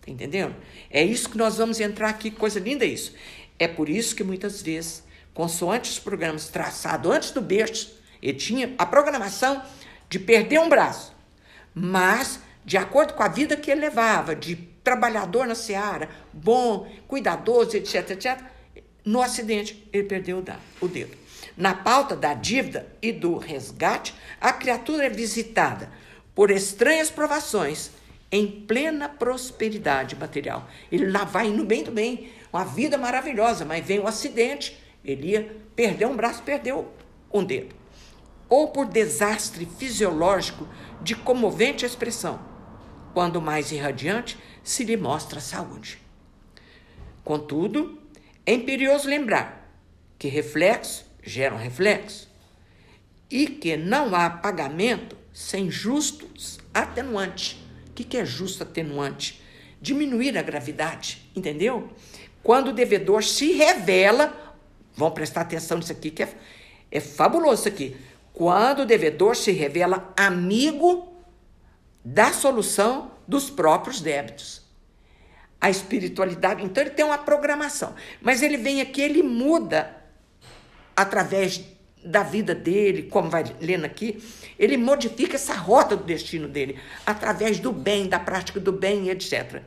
Tá 0.00 0.10
entendendo? 0.10 0.54
É 0.90 1.02
isso 1.02 1.30
que 1.30 1.38
nós 1.38 1.56
vamos 1.56 1.80
entrar 1.80 2.10
aqui, 2.10 2.30
coisa 2.30 2.60
linda 2.60 2.84
isso. 2.84 3.14
É 3.58 3.66
por 3.66 3.88
isso 3.88 4.14
que 4.14 4.22
muitas 4.22 4.60
vezes, 4.60 5.02
consoante 5.32 5.90
os 5.90 5.98
programas 5.98 6.48
traçados 6.48 7.10
antes 7.10 7.30
do 7.30 7.40
berço, 7.40 7.98
ele 8.22 8.38
tinha 8.38 8.74
a 8.76 8.84
programação 8.84 9.62
de 10.08 10.18
perder 10.18 10.60
um 10.60 10.68
braço. 10.68 11.14
Mas, 11.74 12.38
de 12.64 12.76
acordo 12.76 13.14
com 13.14 13.22
a 13.22 13.28
vida 13.28 13.56
que 13.56 13.70
ele 13.70 13.80
levava, 13.80 14.36
de 14.36 14.56
trabalhador 14.84 15.46
na 15.46 15.54
seara, 15.54 16.08
bom, 16.32 16.86
cuidadoso, 17.08 17.76
etc, 17.76 18.10
etc, 18.10 18.40
no 19.04 19.20
acidente, 19.20 19.86
ele 19.92 20.04
perdeu 20.04 20.42
o 20.80 20.88
dedo. 20.88 21.16
Na 21.56 21.74
pauta 21.74 22.16
da 22.16 22.34
dívida 22.34 22.88
e 23.02 23.12
do 23.12 23.36
resgate, 23.36 24.14
a 24.40 24.52
criatura 24.52 25.04
é 25.04 25.10
visitada 25.10 25.90
por 26.34 26.50
estranhas 26.50 27.10
provações 27.10 27.90
em 28.32 28.46
plena 28.46 29.08
prosperidade 29.08 30.16
material. 30.16 30.68
Ele 30.90 31.10
lá 31.10 31.24
vai 31.24 31.48
indo 31.48 31.64
bem 31.64 31.84
do 31.84 31.92
bem, 31.92 32.32
uma 32.52 32.64
vida 32.64 32.98
maravilhosa, 32.98 33.64
mas 33.64 33.84
vem 33.84 34.00
um 34.00 34.06
acidente, 34.06 34.76
ele 35.04 35.28
ia 35.28 35.56
perder 35.76 36.06
um 36.06 36.16
braço, 36.16 36.42
perdeu 36.42 36.90
um 37.32 37.44
dedo. 37.44 37.74
Ou 38.48 38.68
por 38.68 38.86
desastre 38.86 39.66
fisiológico 39.78 40.66
de 41.02 41.14
comovente 41.14 41.84
expressão, 41.84 42.40
quando 43.12 43.40
mais 43.40 43.70
irradiante 43.70 44.38
se 44.62 44.82
lhe 44.82 44.96
mostra 44.96 45.38
a 45.38 45.42
saúde. 45.42 45.98
Contudo, 47.22 47.98
é 48.46 48.52
imperioso 48.52 49.08
lembrar 49.08 49.70
que 50.18 50.28
reflexo 50.28 51.04
gera 51.22 51.54
um 51.54 51.58
reflexo 51.58 52.28
e 53.30 53.46
que 53.46 53.76
não 53.76 54.14
há 54.14 54.28
pagamento 54.28 55.16
sem 55.32 55.70
justos 55.70 56.58
atenuantes. 56.72 57.58
O 57.88 57.92
que 57.92 58.16
é 58.16 58.24
justo 58.24 58.62
atenuante? 58.62 59.42
Diminuir 59.80 60.36
a 60.36 60.42
gravidade, 60.42 61.30
entendeu? 61.34 61.90
Quando 62.42 62.68
o 62.68 62.72
devedor 62.72 63.24
se 63.24 63.52
revela, 63.52 64.56
vão 64.94 65.10
prestar 65.10 65.42
atenção 65.42 65.78
nisso 65.78 65.92
aqui, 65.92 66.10
que 66.10 66.22
é, 66.22 66.34
é 66.90 67.00
fabuloso 67.00 67.60
isso 67.60 67.68
aqui. 67.68 67.96
Quando 68.32 68.80
o 68.80 68.86
devedor 68.86 69.36
se 69.36 69.52
revela 69.52 70.12
amigo 70.16 71.08
da 72.04 72.32
solução 72.32 73.12
dos 73.26 73.48
próprios 73.48 74.00
débitos 74.00 74.63
a 75.64 75.70
espiritualidade. 75.70 76.62
Então 76.62 76.82
ele 76.82 76.90
tem 76.90 77.06
uma 77.06 77.16
programação. 77.16 77.94
Mas 78.20 78.42
ele 78.42 78.58
vem 78.58 78.82
aqui, 78.82 79.00
ele 79.00 79.22
muda 79.22 79.96
através 80.94 81.64
da 82.04 82.22
vida 82.22 82.54
dele, 82.54 83.04
como 83.04 83.30
vai 83.30 83.44
lendo 83.62 83.86
aqui, 83.86 84.22
ele 84.58 84.76
modifica 84.76 85.36
essa 85.36 85.54
rota 85.54 85.96
do 85.96 86.04
destino 86.04 86.46
dele, 86.46 86.78
através 87.06 87.58
do 87.58 87.72
bem, 87.72 88.06
da 88.06 88.20
prática 88.20 88.60
do 88.60 88.72
bem, 88.72 89.08
etc. 89.08 89.62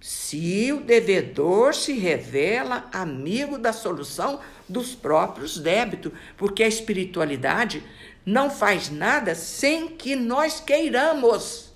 Se 0.00 0.72
o 0.72 0.80
devedor 0.80 1.74
se 1.74 1.92
revela 1.92 2.88
amigo 2.90 3.58
da 3.58 3.74
solução 3.74 4.40
dos 4.66 4.94
próprios 4.94 5.58
débitos, 5.58 6.12
porque 6.38 6.62
a 6.62 6.68
espiritualidade 6.68 7.82
não 8.24 8.48
faz 8.48 8.88
nada 8.88 9.34
sem 9.34 9.88
que 9.88 10.16
nós 10.16 10.60
queiramos. 10.60 11.74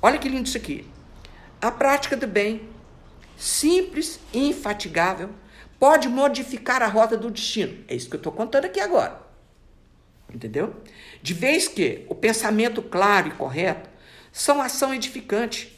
Olha 0.00 0.16
que 0.16 0.28
lindo 0.28 0.46
isso 0.46 0.56
aqui. 0.56 0.86
A 1.60 1.72
prática 1.72 2.16
do 2.16 2.26
bem, 2.26 2.68
simples 3.36 4.20
e 4.32 4.48
infatigável, 4.48 5.30
pode 5.78 6.08
modificar 6.08 6.82
a 6.82 6.86
rota 6.86 7.16
do 7.16 7.30
destino. 7.30 7.84
É 7.88 7.96
isso 7.96 8.08
que 8.08 8.14
eu 8.14 8.18
estou 8.18 8.32
contando 8.32 8.66
aqui 8.66 8.78
agora. 8.78 9.20
Entendeu? 10.32 10.76
De 11.20 11.34
vez 11.34 11.66
que 11.66 12.04
o 12.08 12.14
pensamento 12.14 12.80
claro 12.80 13.28
e 13.28 13.32
correto 13.32 13.90
são 14.30 14.60
ação 14.60 14.94
edificante, 14.94 15.76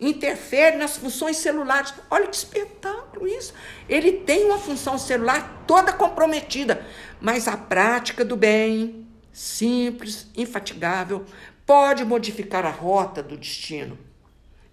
interfere 0.00 0.76
nas 0.76 0.96
funções 0.96 1.36
celulares. 1.36 1.94
Olha 2.10 2.26
que 2.26 2.34
espetáculo 2.34 3.28
isso! 3.28 3.54
Ele 3.88 4.12
tem 4.12 4.46
uma 4.46 4.58
função 4.58 4.98
celular 4.98 5.64
toda 5.68 5.92
comprometida, 5.92 6.84
mas 7.20 7.46
a 7.46 7.56
prática 7.56 8.24
do 8.24 8.36
bem, 8.36 9.06
simples, 9.32 10.26
infatigável, 10.36 11.24
pode 11.64 12.04
modificar 12.04 12.66
a 12.66 12.70
rota 12.70 13.22
do 13.22 13.36
destino. 13.36 13.96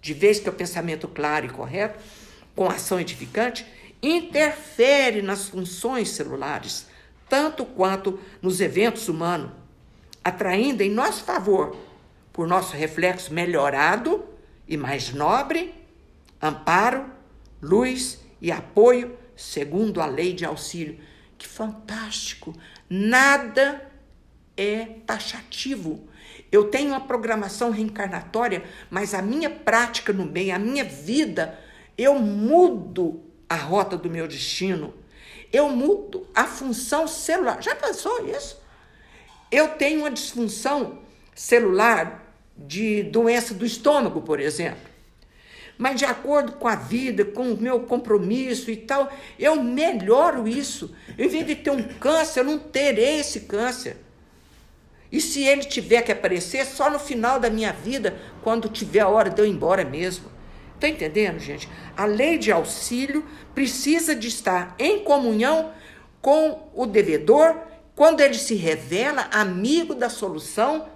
De 0.00 0.14
vez 0.14 0.40
que 0.40 0.48
o 0.48 0.52
pensamento 0.52 1.06
claro 1.06 1.46
e 1.46 1.50
correto, 1.50 1.98
com 2.54 2.68
ação 2.68 2.98
edificante, 2.98 3.66
interfere 4.02 5.22
nas 5.22 5.48
funções 5.48 6.10
celulares, 6.10 6.86
tanto 7.28 7.64
quanto 7.64 8.18
nos 8.40 8.60
eventos 8.60 9.08
humanos, 9.08 9.50
atraindo 10.24 10.82
em 10.82 10.90
nosso 10.90 11.24
favor, 11.24 11.76
por 12.32 12.46
nosso 12.46 12.74
reflexo 12.76 13.32
melhorado 13.32 14.24
e 14.66 14.76
mais 14.76 15.12
nobre, 15.12 15.74
amparo, 16.40 17.04
luz 17.60 18.20
e 18.40 18.50
apoio 18.50 19.16
segundo 19.36 20.00
a 20.00 20.06
lei 20.06 20.32
de 20.32 20.44
auxílio. 20.44 20.98
Que 21.36 21.46
fantástico! 21.46 22.54
Nada 22.88 23.90
é 24.56 24.84
taxativo. 25.06 26.08
Eu 26.50 26.64
tenho 26.64 26.90
uma 26.90 27.00
programação 27.00 27.70
reencarnatória, 27.70 28.64
mas 28.90 29.14
a 29.14 29.22
minha 29.22 29.48
prática 29.48 30.12
no 30.12 30.26
meio, 30.26 30.54
a 30.54 30.58
minha 30.58 30.84
vida, 30.84 31.58
eu 31.96 32.18
mudo 32.18 33.22
a 33.48 33.56
rota 33.56 33.96
do 33.96 34.10
meu 34.10 34.26
destino. 34.26 34.94
Eu 35.52 35.68
mudo 35.68 36.26
a 36.34 36.44
função 36.44 37.06
celular. 37.08 37.62
Já 37.62 37.74
pensou 37.74 38.26
isso? 38.28 38.60
Eu 39.50 39.68
tenho 39.70 40.00
uma 40.00 40.10
disfunção 40.10 41.00
celular 41.34 42.34
de 42.56 43.02
doença 43.04 43.54
do 43.54 43.66
estômago, 43.66 44.20
por 44.20 44.38
exemplo. 44.38 44.90
Mas 45.76 45.98
de 45.98 46.04
acordo 46.04 46.52
com 46.52 46.68
a 46.68 46.76
vida, 46.76 47.24
com 47.24 47.52
o 47.52 47.56
meu 47.56 47.80
compromisso 47.80 48.70
e 48.70 48.76
tal, 48.76 49.10
eu 49.38 49.60
melhoro 49.62 50.46
isso. 50.46 50.94
Em 51.18 51.26
vez 51.26 51.46
de 51.46 51.56
ter 51.56 51.70
um 51.70 51.82
câncer, 51.82 52.40
eu 52.40 52.44
não 52.44 52.58
terei 52.58 53.20
esse 53.20 53.40
câncer. 53.40 53.96
E 55.10 55.20
se 55.20 55.42
ele 55.42 55.64
tiver 55.64 56.02
que 56.02 56.12
aparecer, 56.12 56.64
só 56.64 56.88
no 56.88 56.98
final 56.98 57.40
da 57.40 57.50
minha 57.50 57.72
vida, 57.72 58.20
quando 58.42 58.68
tiver 58.68 59.00
a 59.00 59.08
hora 59.08 59.28
de 59.28 59.40
eu 59.40 59.46
ir 59.46 59.50
embora 59.50 59.84
mesmo. 59.84 60.30
Está 60.74 60.88
entendendo, 60.88 61.38
gente? 61.38 61.68
A 61.96 62.06
lei 62.06 62.38
de 62.38 62.52
auxílio 62.52 63.26
precisa 63.54 64.14
de 64.14 64.28
estar 64.28 64.74
em 64.78 65.04
comunhão 65.04 65.72
com 66.22 66.70
o 66.74 66.86
devedor 66.86 67.56
quando 67.94 68.20
ele 68.20 68.34
se 68.34 68.54
revela 68.54 69.28
amigo 69.32 69.94
da 69.94 70.08
solução 70.08 70.88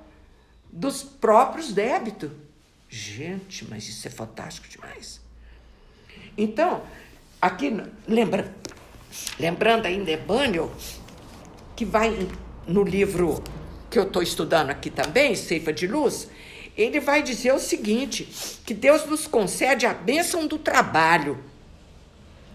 dos 0.73 1.02
próprios 1.02 1.73
débitos. 1.73 2.30
Gente, 2.89 3.65
mas 3.69 3.89
isso 3.89 4.06
é 4.06 4.10
fantástico 4.10 4.69
demais. 4.69 5.21
Então, 6.39 6.82
aqui, 7.43 7.76
lembra, 8.08 8.54
lembrando 9.39 9.86
ainda 9.86 10.10
Emmanuel, 10.10 10.73
que 11.76 11.84
vai 11.84 12.28
no 12.67 12.82
livro 12.82 13.43
que 13.95 13.99
eu 14.00 14.02
estou 14.02 14.21
estudando 14.25 14.71
aqui 14.71 14.91
também, 14.91 15.37
Ceifa 15.37 15.73
de 15.73 15.87
Luz, 15.87 16.28
ele 16.76 16.99
vai 16.99 17.23
dizer 17.23 17.54
o 17.54 17.61
seguinte: 17.61 18.28
que 18.67 18.75
Deus 18.75 19.07
nos 19.07 19.28
concede 19.28 19.87
a 19.87 19.95
bênção 19.95 20.49
do 20.49 20.59
trabalho, 20.59 21.39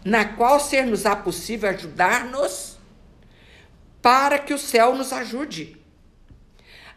na 0.04 0.25
qual 0.25 0.60
ser-nos-á 0.60 1.15
possível 1.15 1.69
ajudar-nos 1.69 2.78
para 4.02 4.38
que 4.38 4.54
o 4.54 4.58
céu 4.58 4.93
nos 4.95 5.13
ajude, 5.13 5.78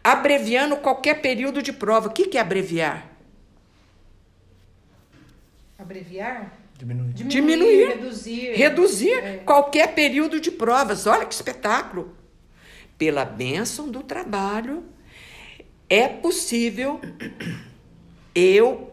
abreviando 0.02 0.76
qualquer 0.78 1.20
período 1.22 1.62
de 1.62 1.72
prova. 1.72 2.09
O 2.09 2.12
que, 2.12 2.26
que 2.26 2.37
é 2.37 2.40
abreviar? 2.40 3.12
Abreviar? 5.78 6.52
Diminuir. 6.76 7.12
Diminuir, 7.12 7.31
Diminuir. 7.31 7.88
reduzir. 7.90 8.52
Reduzir 8.57 9.12
É. 9.24 9.37
qualquer 9.44 9.94
período 9.94 10.40
de 10.40 10.50
provas. 10.50 11.07
Olha 11.07 11.26
que 11.26 11.35
espetáculo! 11.35 12.16
Pela 13.02 13.24
bênção 13.24 13.90
do 13.90 14.00
trabalho, 14.00 14.84
é 15.90 16.06
possível 16.06 17.00
eu, 18.32 18.92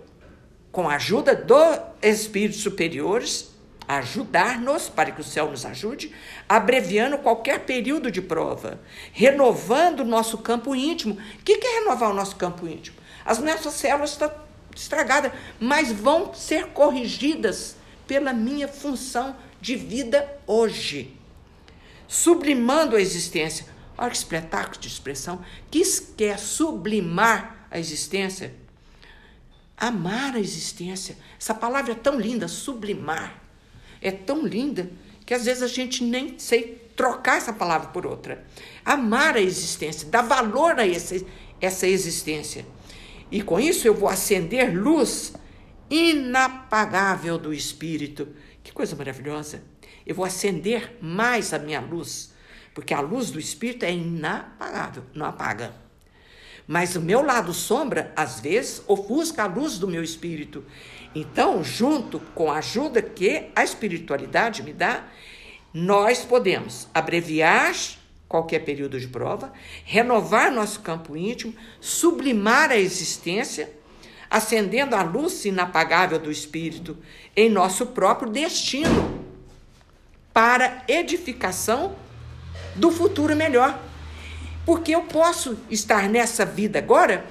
com 0.72 0.90
a 0.90 0.96
ajuda 0.96 1.36
dos 1.36 1.80
espíritos 2.02 2.60
superiores, 2.60 3.52
ajudar-nos 3.88 4.90
para 4.90 5.12
que 5.12 5.22
o 5.22 5.24
céu 5.24 5.52
nos 5.52 5.64
ajude, 5.64 6.12
abreviando 6.50 7.20
qualquer 7.20 7.60
período 7.66 8.10
de 8.10 8.20
prova, 8.20 8.80
renovando 9.14 10.00
o 10.00 10.06
nosso 10.06 10.40
campo 10.40 10.76
íntimo. 10.76 11.14
O 11.14 11.44
que 11.44 11.64
é 11.64 11.80
renovar 11.82 12.10
o 12.10 12.16
nosso 12.16 12.36
campo 12.36 12.68
íntimo? 12.68 12.98
As 13.24 13.38
nossas 13.38 13.76
células 13.76 14.14
estão 14.14 14.32
estragadas, 14.76 15.32
mas 15.60 15.92
vão 15.92 16.34
ser 16.34 16.70
corrigidas 16.70 17.76
pela 18.08 18.34
minha 18.34 18.68
função 18.68 19.36
de 19.62 19.76
vida 19.76 20.28
hoje 20.48 21.16
sublimando 22.10 22.96
a 22.96 23.02
existência. 23.02 23.68
Olha 24.02 24.12
que 24.12 24.16
espetáculo 24.16 24.80
de 24.80 24.88
expressão. 24.88 25.44
Que 25.70 25.84
quer 26.16 26.40
sublimar 26.40 27.68
a 27.70 27.78
existência? 27.78 28.56
Amar 29.76 30.36
a 30.36 30.40
existência. 30.40 31.18
Essa 31.38 31.54
palavra 31.54 31.92
é 31.92 31.96
tão 31.96 32.18
linda, 32.18 32.48
sublimar. 32.48 33.44
É 34.02 34.10
tão 34.10 34.46
linda 34.46 34.90
que 35.26 35.34
às 35.34 35.44
vezes 35.44 35.62
a 35.62 35.68
gente 35.68 36.02
nem 36.02 36.40
sei 36.40 36.90
trocar 36.96 37.40
essa 37.40 37.52
palavra 37.52 37.90
por 37.90 38.06
outra. 38.06 38.46
Amar 38.86 39.36
a 39.36 39.42
existência, 39.42 40.08
dar 40.08 40.22
valor 40.22 40.80
a 40.80 40.88
essa, 40.88 41.22
essa 41.60 41.86
existência. 41.86 42.66
E 43.30 43.42
com 43.42 43.60
isso 43.60 43.86
eu 43.86 43.94
vou 43.94 44.08
acender 44.08 44.74
luz 44.74 45.34
inapagável 45.90 47.38
do 47.38 47.54
Espírito. 47.54 48.30
Que 48.64 48.72
coisa 48.72 48.96
maravilhosa! 48.96 49.62
Eu 50.06 50.16
vou 50.16 50.24
acender 50.24 50.98
mais 51.02 51.54
a 51.54 51.60
minha 51.60 51.82
luz, 51.82 52.29
porque 52.80 52.94
a 52.94 53.02
luz 53.02 53.30
do 53.30 53.38
Espírito 53.38 53.84
é 53.84 53.92
inapagável, 53.92 55.04
não 55.14 55.26
apaga. 55.26 55.74
Mas 56.66 56.96
o 56.96 57.02
meu 57.02 57.22
lado 57.22 57.54
sombra, 57.54 58.14
às 58.16 58.40
vezes, 58.40 58.82
ofusca 58.88 59.44
a 59.44 59.48
luz 59.48 59.78
do 59.78 59.86
meu 59.86 60.02
espírito. 60.02 60.64
Então, 61.14 61.62
junto 61.62 62.22
com 62.34 62.50
a 62.50 62.60
ajuda 62.60 63.02
que 63.02 63.48
a 63.54 63.66
espiritualidade 63.66 64.64
me 64.64 64.72
dá, 64.72 65.04
nós 65.74 66.24
podemos 66.24 66.88
abreviar 66.94 67.76
qualquer 68.30 68.60
período 68.60 68.98
de 68.98 69.10
prova, 69.10 69.52
renovar 69.84 70.50
nosso 70.50 70.80
campo 70.80 71.18
íntimo, 71.18 71.54
sublimar 71.82 72.72
a 72.72 72.78
existência, 72.78 73.74
acendendo 74.30 74.96
a 74.96 75.04
luz 75.04 75.44
inapagável 75.44 76.18
do 76.18 76.32
espírito 76.32 76.98
em 77.36 77.50
nosso 77.50 77.88
próprio 77.88 78.32
destino 78.32 79.26
para 80.32 80.82
edificação 80.88 82.08
do 82.76 82.92
futuro 82.92 83.36
melhor. 83.36 83.80
Porque 84.66 84.94
eu 84.94 85.04
posso 85.04 85.58
estar 85.70 86.08
nessa 86.10 86.46
vida 86.46 86.80
agora 86.80 87.26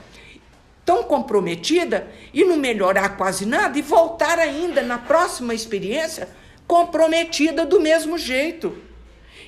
tão 0.84 1.04
comprometida 1.04 2.08
e 2.32 2.44
não 2.44 2.56
melhorar 2.56 3.10
quase 3.10 3.44
nada 3.44 3.78
e 3.78 3.82
voltar 3.82 4.38
ainda 4.38 4.82
na 4.82 4.98
próxima 4.98 5.54
experiência 5.54 6.28
comprometida 6.66 7.66
do 7.66 7.78
mesmo 7.78 8.16
jeito. 8.16 8.76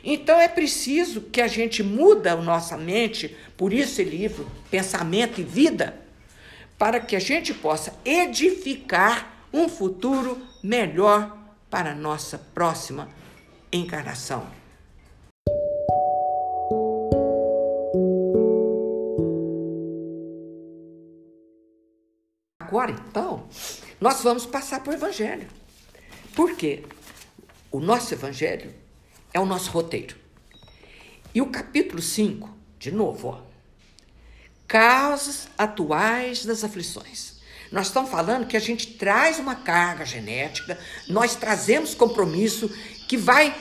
Então 0.05 0.39
é 0.39 0.49
preciso 0.49 1.23
que 1.23 1.41
a 1.41 1.47
gente 1.47 1.83
muda 1.83 2.33
a 2.33 2.37
nossa 2.37 2.77
mente, 2.77 3.37
por 3.57 3.73
isso 3.73 4.01
esse 4.01 4.05
livro, 4.05 4.51
Pensamento 4.71 5.41
e 5.41 5.45
Vida, 5.45 5.95
para 6.79 7.01
que 7.01 7.15
a 7.15 7.21
gente 7.21 7.53
possa 7.53 7.95
edificar 8.05 9.47
um 9.53 9.69
futuro 9.69 10.41
melhor 10.63 11.37
para 11.69 11.93
a 11.93 11.95
nossa 11.95 12.39
próxima 12.39 13.09
encarnação. 13.73 14.60
Agora, 22.71 22.93
então, 22.93 23.49
nós 24.01 24.23
vamos 24.23 24.47
passar 24.47 24.79
para 24.79 24.93
o 24.93 24.95
Evangelho. 24.95 25.49
Por 26.37 26.55
quê? 26.55 26.85
O 27.69 27.81
nosso 27.81 28.15
Evangelho, 28.15 28.73
é 29.35 29.41
o 29.41 29.45
nosso 29.45 29.73
roteiro. 29.73 30.15
E 31.35 31.43
o 31.43 31.47
capítulo 31.47 32.01
5, 32.01 32.49
de 32.79 32.93
novo, 32.93 33.27
ó, 33.27 33.41
causas 34.69 35.49
atuais 35.59 36.45
das 36.45 36.63
aflições. 36.63 37.41
Nós 37.73 37.89
estamos 37.89 38.09
falando 38.09 38.47
que 38.47 38.57
a 38.57 38.61
gente 38.61 38.95
traz 38.95 39.41
uma 39.41 39.57
carga 39.57 40.07
genética, 40.07 40.79
nós 41.09 41.35
trazemos 41.35 41.93
compromisso 41.93 42.69
que 43.09 43.17
vai 43.17 43.53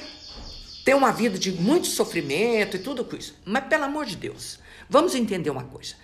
ter 0.85 0.93
uma 0.93 1.11
vida 1.11 1.39
de 1.39 1.51
muito 1.51 1.87
sofrimento 1.87 2.75
e 2.75 2.79
tudo 2.79 3.07
isso. 3.17 3.35
Mas 3.43 3.65
pelo 3.65 3.85
amor 3.85 4.05
de 4.05 4.15
Deus, 4.15 4.59
vamos 4.87 5.15
entender 5.15 5.49
uma 5.49 5.63
coisa. 5.63 5.95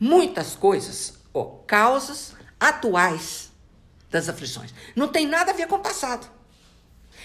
Muitas 0.00 0.56
coisas, 0.56 1.18
ó, 1.34 1.44
causas 1.66 2.32
atuais 2.64 3.50
das 4.10 4.28
aflições, 4.28 4.72
não 4.94 5.08
tem 5.08 5.26
nada 5.26 5.50
a 5.50 5.54
ver 5.54 5.66
com 5.66 5.76
o 5.76 5.80
passado. 5.80 6.28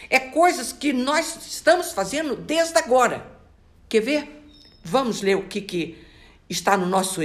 É 0.10 0.20
coisas 0.20 0.72
que 0.72 0.94
nós 0.94 1.38
estamos 1.48 1.92
fazendo 1.92 2.36
desde 2.36 2.78
agora. 2.78 3.26
Quer 3.88 4.02
ver? 4.02 4.46
Vamos 4.84 5.22
ler 5.22 5.36
o 5.36 5.48
que, 5.48 5.62
que 5.62 6.06
está 6.50 6.78
no 6.78 6.86
nosso, 6.86 7.22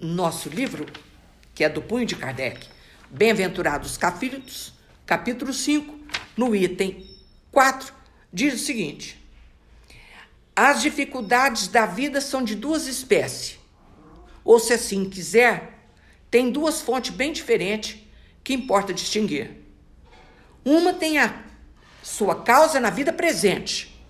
nosso 0.00 0.48
livro, 0.48 0.86
que 1.54 1.64
é 1.64 1.68
do 1.68 1.82
Punho 1.82 2.06
de 2.06 2.16
Kardec. 2.16 2.68
Bem-aventurados 3.10 3.96
capítulos, 3.96 4.72
capítulo 5.06 5.52
5, 5.52 5.98
no 6.36 6.54
item 6.54 7.06
4, 7.50 7.92
diz 8.32 8.54
o 8.54 8.58
seguinte: 8.58 9.18
As 10.54 10.82
dificuldades 10.82 11.68
da 11.68 11.86
vida 11.86 12.20
são 12.20 12.44
de 12.44 12.54
duas 12.54 12.86
espécies. 12.86 13.58
Ou, 14.44 14.58
se 14.58 14.72
assim 14.72 15.08
quiser, 15.08 15.77
tem 16.30 16.50
duas 16.50 16.80
fontes 16.80 17.14
bem 17.14 17.32
diferentes 17.32 17.96
que 18.44 18.54
importa 18.54 18.92
distinguir. 18.92 19.62
Uma 20.64 20.92
tem 20.92 21.18
a 21.18 21.42
sua 22.02 22.42
causa 22.42 22.80
na 22.80 22.90
vida 22.90 23.12
presente, 23.12 24.02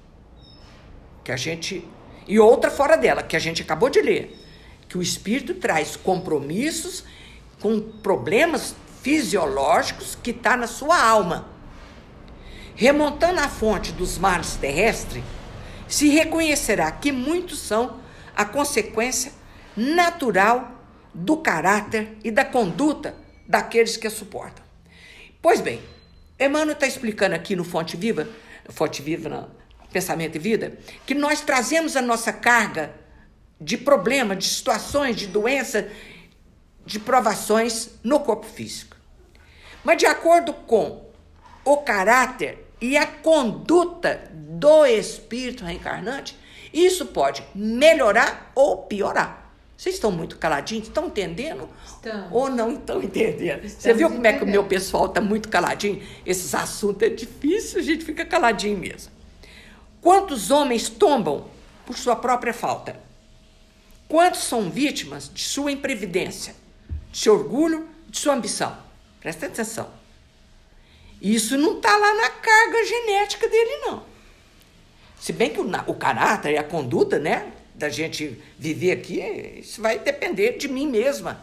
que 1.25 1.33
a 1.33 1.37
gente 1.37 1.87
e 2.29 2.39
outra 2.39 2.71
fora 2.71 2.97
dela, 2.97 3.23
que 3.23 3.35
a 3.35 3.39
gente 3.39 3.63
acabou 3.63 3.89
de 3.89 4.03
ler, 4.03 4.39
que 4.87 4.99
o 4.99 5.03
espírito 5.03 5.55
traz 5.55 5.97
compromissos 5.97 7.03
com 7.59 7.81
problemas 7.81 8.75
fisiológicos 9.03 10.17
que 10.23 10.31
está 10.31 10.55
na 10.57 10.67
sua 10.67 11.03
alma. 11.03 11.49
Remontando 12.75 13.41
a 13.41 13.49
fonte 13.49 13.93
dos 13.93 14.19
males 14.19 14.57
terrestres, 14.57 15.25
se 15.89 16.09
reconhecerá 16.09 16.93
que 16.93 17.11
muitos 17.11 17.61
são 17.61 17.99
a 18.37 18.45
consequência 18.45 19.33
natural 19.75 20.78
do 21.19 21.39
caráter 21.39 22.17
e 22.23 22.31
da 22.31 22.45
conduta 22.45 23.15
daqueles 23.47 23.97
que 23.97 24.07
a 24.07 24.11
suportam. 24.11 24.65
Pois 25.43 25.61
bem, 25.61 25.83
Emmanuel 26.39 26.73
está 26.73 26.87
explicando 26.87 27.35
aqui 27.35 27.57
no 27.57 27.65
Fonte 27.65 27.97
Viva, 27.97 28.29
Fonte 28.69 29.03
Viva 29.03 29.51
Pensamento 29.93 30.37
e 30.37 30.39
Vida, 30.39 30.79
que 31.05 31.15
nós 31.15 31.41
trazemos 31.41 31.97
a 31.97 32.03
nossa 32.03 32.33
carga 32.33 32.95
de 33.61 33.77
problema, 33.77 34.37
de 34.37 34.45
situações, 34.45 35.17
de 35.17 35.27
doença, 35.27 35.89
de 36.87 37.01
provações 37.01 37.91
no 38.05 38.21
corpo 38.21 38.47
físico. 38.47 38.97
Mas 39.83 39.99
de 39.99 40.07
acordo 40.07 40.53
com 40.53 41.11
o 41.65 41.79
caráter 41.79 42.67
e 42.81 42.97
a 42.97 43.07
conduta 43.07 44.31
do 44.33 44.87
espírito 44.87 45.65
reencarnante, 45.65 46.39
isso 46.73 47.07
pode 47.07 47.43
melhorar 47.55 48.53
ou 48.55 48.85
piorar. 48.85 49.48
Vocês 49.79 49.95
estão 49.95 50.11
muito 50.11 50.39
caladinhos? 50.39 50.89
Estão 50.89 51.07
entendendo? 51.07 51.69
Estamos. 51.87 52.29
Ou 52.33 52.51
não 52.51 52.73
estão 52.73 53.01
entendendo? 53.01 53.65
Estamos 53.65 53.83
Você 53.83 53.95
viu 53.95 54.11
como 54.11 54.27
é 54.27 54.33
que 54.33 54.39
o 54.39 54.43
entendendo. 54.43 54.53
meu 54.53 54.65
pessoal 54.65 55.07
está 55.07 55.21
muito 55.21 55.49
caladinho? 55.49 56.03
Esses 56.27 56.53
assuntos 56.53 57.01
é 57.03 57.09
difícil, 57.11 57.79
a 57.79 57.83
gente 57.83 58.05
fica 58.05 58.25
caladinho 58.25 58.77
mesmo. 58.77 59.13
Quantos 60.01 60.51
homens 60.51 60.89
tombam 60.89 61.49
por 61.87 61.97
sua 61.97 62.17
própria 62.17 62.53
falta? 62.53 63.01
Quantos 64.09 64.41
são 64.41 64.69
vítimas 64.69 65.31
de 65.33 65.45
sua 65.45 65.71
imprevidência, 65.71 66.57
de 67.13 67.19
seu 67.19 67.35
orgulho, 67.35 67.89
de 68.09 68.19
sua 68.19 68.35
ambição? 68.35 68.77
Presta 69.21 69.47
atenção. 69.47 69.89
Isso 71.23 71.57
não 71.57 71.77
está 71.77 71.97
lá 71.97 72.15
na 72.15 72.31
carga 72.31 72.85
genética 72.85 73.49
dele, 73.49 73.77
não. 73.83 74.03
Se 75.21 75.33
bem 75.33 75.51
que 75.51 75.61
o, 75.61 75.71
o 75.87 75.95
caráter 75.95 76.55
e 76.55 76.59
a 76.59 76.65
conduta, 76.65 77.21
né, 77.21 77.53
da 77.79 77.89
gente 77.89 78.43
viver 78.59 78.93
aqui, 78.93 79.21
isso 79.61 79.81
vai 79.81 79.99
depender 79.99 80.59
de 80.59 80.69
mim 80.69 80.89
mesma. 80.89 81.41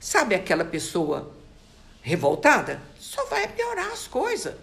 Sabe 0.00 0.34
aquela 0.34 0.64
pessoa 0.64 1.32
revoltada? 2.02 2.82
Só 2.98 3.24
vai 3.26 3.46
piorar 3.46 3.92
as 3.92 4.08
coisas. 4.08 4.56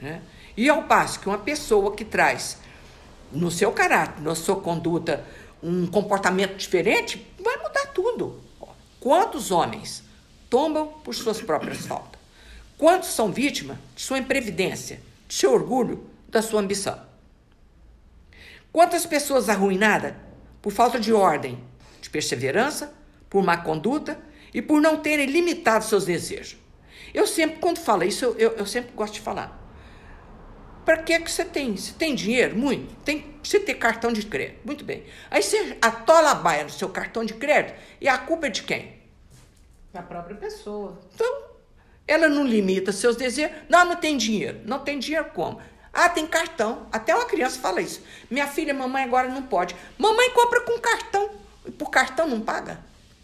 Né? 0.00 0.22
E 0.56 0.68
ao 0.68 0.84
passo 0.84 1.20
que 1.20 1.28
uma 1.28 1.38
pessoa 1.38 1.94
que 1.94 2.04
traz 2.04 2.58
no 3.30 3.50
seu 3.50 3.70
caráter, 3.72 4.22
na 4.22 4.34
sua 4.34 4.56
conduta, 4.60 5.24
um 5.62 5.86
comportamento 5.86 6.56
diferente, 6.56 7.30
vai 7.38 7.56
mudar 7.58 7.86
tudo. 7.88 8.40
Quantos 8.98 9.50
homens 9.50 10.02
tombam 10.48 10.88
por 11.04 11.14
suas 11.14 11.42
próprias 11.42 11.84
faltas? 11.86 12.20
Quantos 12.78 13.10
são 13.10 13.30
vítimas 13.30 13.76
de 13.94 14.02
sua 14.02 14.18
imprevidência, 14.18 15.00
de 15.28 15.34
seu 15.34 15.52
orgulho, 15.52 16.08
da 16.28 16.40
sua 16.40 16.60
ambição? 16.60 16.98
Quantas 18.74 19.06
pessoas 19.06 19.48
arruinadas 19.48 20.14
por 20.60 20.72
falta 20.72 20.98
de 20.98 21.12
ordem, 21.12 21.62
de 22.02 22.10
perseverança, 22.10 22.92
por 23.30 23.40
má 23.40 23.56
conduta 23.56 24.20
e 24.52 24.60
por 24.60 24.80
não 24.80 24.96
terem 24.96 25.26
limitado 25.26 25.84
seus 25.84 26.04
desejos? 26.04 26.58
Eu 27.14 27.24
sempre, 27.24 27.60
quando 27.60 27.78
falo 27.78 28.02
isso, 28.02 28.24
eu, 28.24 28.36
eu, 28.36 28.50
eu 28.54 28.66
sempre 28.66 28.90
gosto 28.92 29.14
de 29.14 29.20
falar. 29.20 29.56
Para 30.84 30.96
que 30.96 31.16
que 31.20 31.30
você 31.30 31.44
tem? 31.44 31.76
Você 31.76 31.92
tem 31.92 32.16
dinheiro? 32.16 32.56
Muito. 32.56 32.92
Tem 33.04 33.36
você 33.40 33.60
ter 33.60 33.74
cartão 33.74 34.12
de 34.12 34.26
crédito. 34.26 34.66
Muito 34.66 34.84
bem. 34.84 35.04
Aí 35.30 35.40
você 35.40 35.78
atola 35.80 36.32
a 36.32 36.34
baia 36.34 36.64
no 36.64 36.70
seu 36.70 36.88
cartão 36.88 37.24
de 37.24 37.34
crédito 37.34 37.78
e 38.00 38.08
a 38.08 38.18
culpa 38.18 38.48
é 38.48 38.50
de 38.50 38.64
quem? 38.64 38.98
Da 39.92 40.02
própria 40.02 40.34
pessoa. 40.34 40.98
Então, 41.14 41.44
ela 42.08 42.28
não 42.28 42.44
limita 42.44 42.90
seus 42.90 43.14
desejos. 43.14 43.56
Não, 43.68 43.84
não 43.84 43.94
tem 43.94 44.16
dinheiro. 44.16 44.62
Não 44.64 44.80
tem 44.80 44.98
dinheiro 44.98 45.30
como? 45.32 45.60
Ah, 45.94 46.08
tem 46.08 46.26
cartão. 46.26 46.88
Até 46.90 47.14
uma 47.14 47.24
criança 47.24 47.60
fala 47.60 47.80
isso. 47.80 48.02
Minha 48.28 48.48
filha, 48.48 48.74
mamãe 48.74 49.04
agora 49.04 49.28
não 49.28 49.42
pode. 49.42 49.76
Mamãe 49.96 50.30
compra 50.30 50.60
com 50.62 50.78
cartão. 50.80 51.30
E 51.64 51.70
por 51.70 51.88
cartão 51.88 52.26
não 52.26 52.40
paga? 52.40 52.80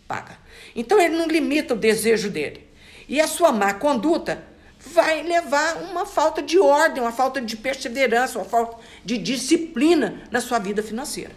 Paga. 0.06 0.38
Então 0.76 1.00
ele 1.00 1.16
não 1.16 1.26
limita 1.26 1.74
o 1.74 1.76
desejo 1.76 2.30
dele. 2.30 2.68
E 3.08 3.20
a 3.20 3.26
sua 3.26 3.50
má 3.50 3.74
conduta 3.74 4.44
vai 4.78 5.22
levar 5.22 5.78
uma 5.82 6.06
falta 6.06 6.40
de 6.40 6.58
ordem, 6.60 7.02
uma 7.02 7.12
falta 7.12 7.40
de 7.40 7.56
perseverança, 7.56 8.38
uma 8.38 8.44
falta 8.44 8.80
de 9.04 9.18
disciplina 9.18 10.22
na 10.30 10.40
sua 10.40 10.60
vida 10.60 10.80
financeira. 10.80 11.32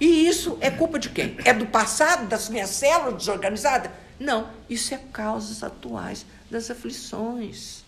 E 0.00 0.26
isso 0.26 0.58
é 0.60 0.70
culpa 0.70 0.98
de 0.98 1.08
quem? 1.08 1.36
É 1.44 1.52
do 1.52 1.66
passado, 1.66 2.26
das 2.26 2.48
minhas 2.48 2.70
células 2.70 3.14
desorganizadas? 3.14 3.92
Não, 4.18 4.50
isso 4.68 4.92
é 4.92 5.00
causas 5.12 5.62
atuais 5.62 6.26
das 6.50 6.70
aflições, 6.70 7.83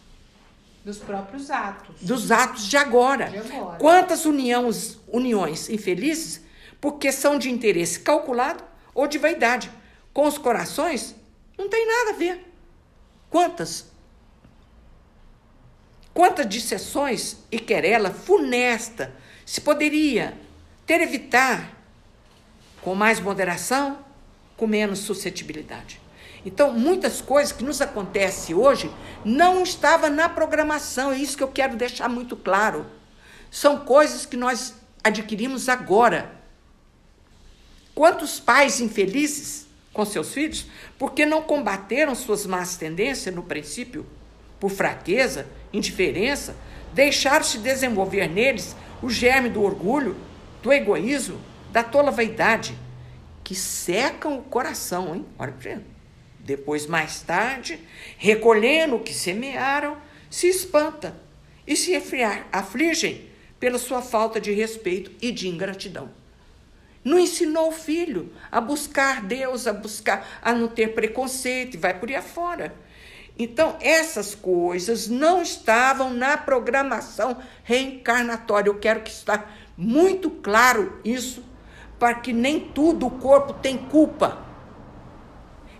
Dos 0.86 0.98
próprios 0.98 1.50
atos. 1.50 2.00
dos 2.00 2.30
atos 2.30 2.68
de 2.68 2.76
agora. 2.76 3.28
De 3.28 3.38
agora. 3.38 3.76
Quantas 3.76 4.24
uniões, 4.24 5.00
uniões 5.08 5.68
infelizes 5.68 6.40
porque 6.80 7.10
são 7.10 7.40
de 7.40 7.50
interesse 7.50 7.98
calculado 7.98 8.62
ou 8.94 9.08
de 9.08 9.18
vaidade? 9.18 9.68
Com 10.14 10.28
os 10.28 10.38
corações, 10.38 11.16
não 11.58 11.68
tem 11.68 11.84
nada 11.84 12.10
a 12.10 12.12
ver. 12.12 12.52
Quantas? 13.28 13.86
Quantas 16.14 16.48
dissessões 16.48 17.38
e 17.50 17.58
querela 17.58 18.12
funesta 18.12 19.12
se 19.44 19.60
poderia 19.60 20.38
ter 20.86 21.00
evitar 21.00 21.68
com 22.80 22.94
mais 22.94 23.18
moderação, 23.18 23.98
com 24.56 24.68
menos 24.68 25.00
suscetibilidade. 25.00 26.00
Então, 26.44 26.72
muitas 26.72 27.20
coisas 27.20 27.52
que 27.52 27.64
nos 27.64 27.80
acontecem 27.80 28.54
hoje 28.54 28.90
não 29.24 29.62
estavam 29.62 30.10
na 30.10 30.28
programação, 30.28 31.12
é 31.12 31.18
isso 31.18 31.36
que 31.36 31.42
eu 31.42 31.48
quero 31.48 31.76
deixar 31.76 32.08
muito 32.08 32.36
claro. 32.36 32.86
São 33.50 33.80
coisas 33.80 34.26
que 34.26 34.36
nós 34.36 34.74
adquirimos 35.02 35.68
agora. 35.68 36.32
Quantos 37.94 38.38
pais 38.38 38.80
infelizes 38.80 39.66
com 39.92 40.04
seus 40.04 40.32
filhos 40.34 40.66
porque 40.98 41.24
não 41.24 41.42
combateram 41.42 42.14
suas 42.14 42.44
más 42.44 42.76
tendências 42.76 43.34
no 43.34 43.42
princípio, 43.42 44.06
por 44.60 44.70
fraqueza, 44.70 45.46
indiferença, 45.72 46.54
deixaram-se 46.92 47.58
desenvolver 47.58 48.28
neles 48.28 48.76
o 49.02 49.10
germe 49.10 49.48
do 49.48 49.62
orgulho, 49.62 50.16
do 50.62 50.72
egoísmo, 50.72 51.40
da 51.70 51.82
tola 51.82 52.10
vaidade, 52.10 52.76
que 53.44 53.54
secam 53.54 54.38
o 54.38 54.42
coração, 54.42 55.14
hein? 55.14 55.26
Olha 55.38 55.52
para. 55.52 55.95
Depois, 56.46 56.86
mais 56.86 57.20
tarde, 57.22 57.80
recolhendo 58.16 58.94
o 58.94 59.00
que 59.00 59.12
semearam, 59.12 59.98
se 60.30 60.46
espanta 60.46 61.20
e 61.66 61.74
se 61.74 61.92
afligem 62.52 63.28
pela 63.58 63.78
sua 63.78 64.00
falta 64.00 64.40
de 64.40 64.52
respeito 64.52 65.10
e 65.20 65.32
de 65.32 65.48
ingratidão. 65.48 66.08
Não 67.02 67.18
ensinou 67.18 67.68
o 67.68 67.72
filho 67.72 68.32
a 68.50 68.60
buscar 68.60 69.22
Deus, 69.22 69.66
a 69.66 69.72
buscar, 69.72 70.38
a 70.40 70.52
não 70.52 70.68
ter 70.68 70.94
preconceito, 70.94 71.74
e 71.74 71.78
vai 71.78 71.98
por 71.98 72.08
aí 72.08 72.14
afora. 72.14 72.72
Então, 73.36 73.76
essas 73.80 74.34
coisas 74.34 75.08
não 75.08 75.42
estavam 75.42 76.14
na 76.14 76.36
programação 76.36 77.42
reencarnatória. 77.64 78.70
Eu 78.70 78.78
quero 78.78 79.02
que 79.02 79.10
está 79.10 79.46
muito 79.76 80.30
claro 80.30 81.00
isso, 81.04 81.44
para 81.98 82.14
que 82.14 82.32
nem 82.32 82.60
tudo 82.60 83.06
o 83.08 83.18
corpo 83.18 83.52
tem 83.52 83.76
culpa. 83.76 84.45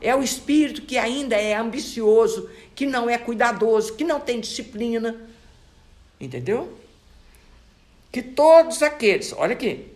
É 0.00 0.14
o 0.14 0.22
espírito 0.22 0.82
que 0.82 0.98
ainda 0.98 1.36
é 1.36 1.54
ambicioso, 1.54 2.50
que 2.74 2.86
não 2.86 3.08
é 3.08 3.18
cuidadoso, 3.18 3.94
que 3.94 4.04
não 4.04 4.20
tem 4.20 4.40
disciplina. 4.40 5.16
Entendeu? 6.20 6.78
Que 8.10 8.22
todos 8.22 8.82
aqueles, 8.82 9.32
olha 9.32 9.52
aqui, 9.52 9.86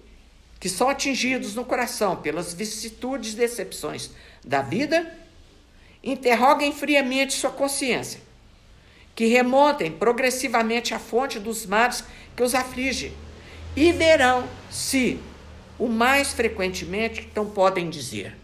que 0.59 0.69
são 0.69 0.89
atingidos 0.89 1.55
no 1.55 1.65
coração 1.65 2.17
pelas 2.17 2.53
vicissitudes 2.53 3.33
e 3.33 3.37
decepções 3.37 4.11
da 4.45 4.61
vida, 4.61 5.11
interroguem 6.03 6.73
friamente 6.73 7.33
sua 7.33 7.51
consciência, 7.51 8.21
que 9.15 9.27
remontem 9.27 9.91
progressivamente 9.91 10.95
a 10.95 10.99
fonte 10.99 11.39
dos 11.39 11.65
males 11.67 12.05
que 12.37 12.43
os 12.43 12.55
aflige 12.55 13.13
e 13.77 13.93
verão 13.93 14.49
se, 14.71 15.19
o 15.79 15.89
mais 15.89 16.33
frequentemente, 16.33 17.27
então 17.31 17.49
podem 17.49 17.89
dizer: 17.89 18.37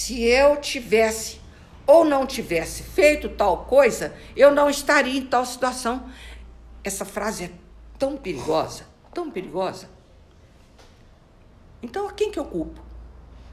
se 0.00 0.22
eu 0.22 0.56
tivesse 0.56 1.38
ou 1.86 2.06
não 2.06 2.26
tivesse 2.26 2.82
feito 2.82 3.28
tal 3.28 3.66
coisa, 3.66 4.16
eu 4.34 4.50
não 4.50 4.70
estaria 4.70 5.18
em 5.18 5.26
tal 5.26 5.44
situação. 5.44 6.10
Essa 6.82 7.04
frase 7.04 7.44
é 7.44 7.50
tão 7.98 8.16
perigosa, 8.16 8.86
tão 9.12 9.30
perigosa. 9.30 9.90
Então, 11.82 12.08
a 12.08 12.12
quem 12.14 12.30
que 12.30 12.38
eu 12.38 12.46
culpo? 12.46 12.80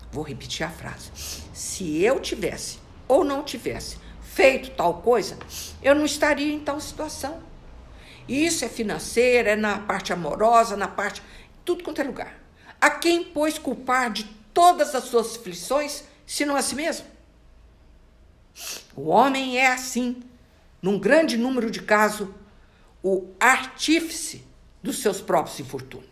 Vou 0.10 0.24
repetir 0.24 0.66
a 0.66 0.70
frase. 0.70 1.12
Se 1.54 2.02
eu 2.02 2.22
tivesse 2.22 2.80
ou 3.10 3.26
não 3.26 3.44
tivesse 3.44 3.98
feito 4.22 4.72
tal 4.72 5.02
coisa, 5.02 5.38
eu 5.84 5.94
não 5.94 6.06
estaria 6.06 6.54
em 6.54 6.62
tal 6.62 6.80
situação. 6.80 7.44
Isso 8.26 8.64
é 8.64 8.70
financeira, 8.70 9.50
é 9.52 9.56
na 9.58 9.80
parte 9.80 10.14
amorosa, 10.14 10.78
na 10.78 10.88
parte. 10.88 11.22
tudo 11.66 11.84
quanto 11.84 12.00
é 12.00 12.06
lugar. 12.06 12.42
A 12.80 12.90
quem, 12.90 13.26
pois, 13.26 13.60
culpar 13.60 14.10
de 14.10 14.24
todas 14.54 14.96
as 14.96 15.04
suas 15.04 15.36
aflições, 15.36 16.06
se 16.28 16.46
não 16.46 16.58
a 16.58 16.62
si 16.62 16.76
mesmo? 16.76 17.08
O 18.96 19.08
homem 19.08 19.58
é 19.58 19.68
assim, 19.68 20.22
num 20.82 21.00
grande 21.00 21.38
número 21.38 21.72
de 21.72 21.82
casos, 21.82 22.28
o 23.02 23.30
artífice 23.40 24.44
dos 24.84 25.00
seus 25.00 25.22
próprios 25.22 25.60
infortúnios. 25.60 26.10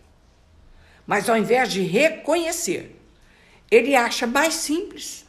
Mas 1.06 1.30
ao 1.30 1.38
invés 1.38 1.72
de 1.72 1.82
reconhecer, 1.82 3.00
ele 3.70 3.94
acha 3.94 4.26
mais 4.26 4.54
simples, 4.54 5.26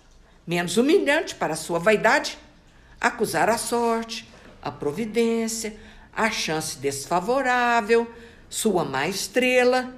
menos 0.47 0.77
humilhante 0.77 1.35
para 1.35 1.55
a 1.55 1.57
sua 1.57 1.81
vaidade, 1.81 2.39
acusar 3.01 3.51
a 3.51 3.59
sorte, 3.59 4.29
a 4.63 4.71
providência, 4.71 5.77
a 6.13 6.31
chance 6.31 6.79
desfavorável, 6.79 8.09
sua 8.49 8.85
má 8.85 9.09
estrela, 9.09 9.93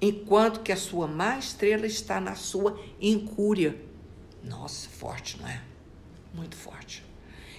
enquanto 0.00 0.60
que 0.60 0.72
a 0.72 0.76
sua 0.76 1.06
má 1.06 1.38
estrela 1.38 1.86
está 1.86 2.20
na 2.20 2.34
sua 2.34 2.80
incúria. 3.00 3.87
Nossa, 4.42 4.88
forte, 4.88 5.40
não 5.40 5.48
é? 5.48 5.60
Muito 6.34 6.56
forte. 6.56 7.04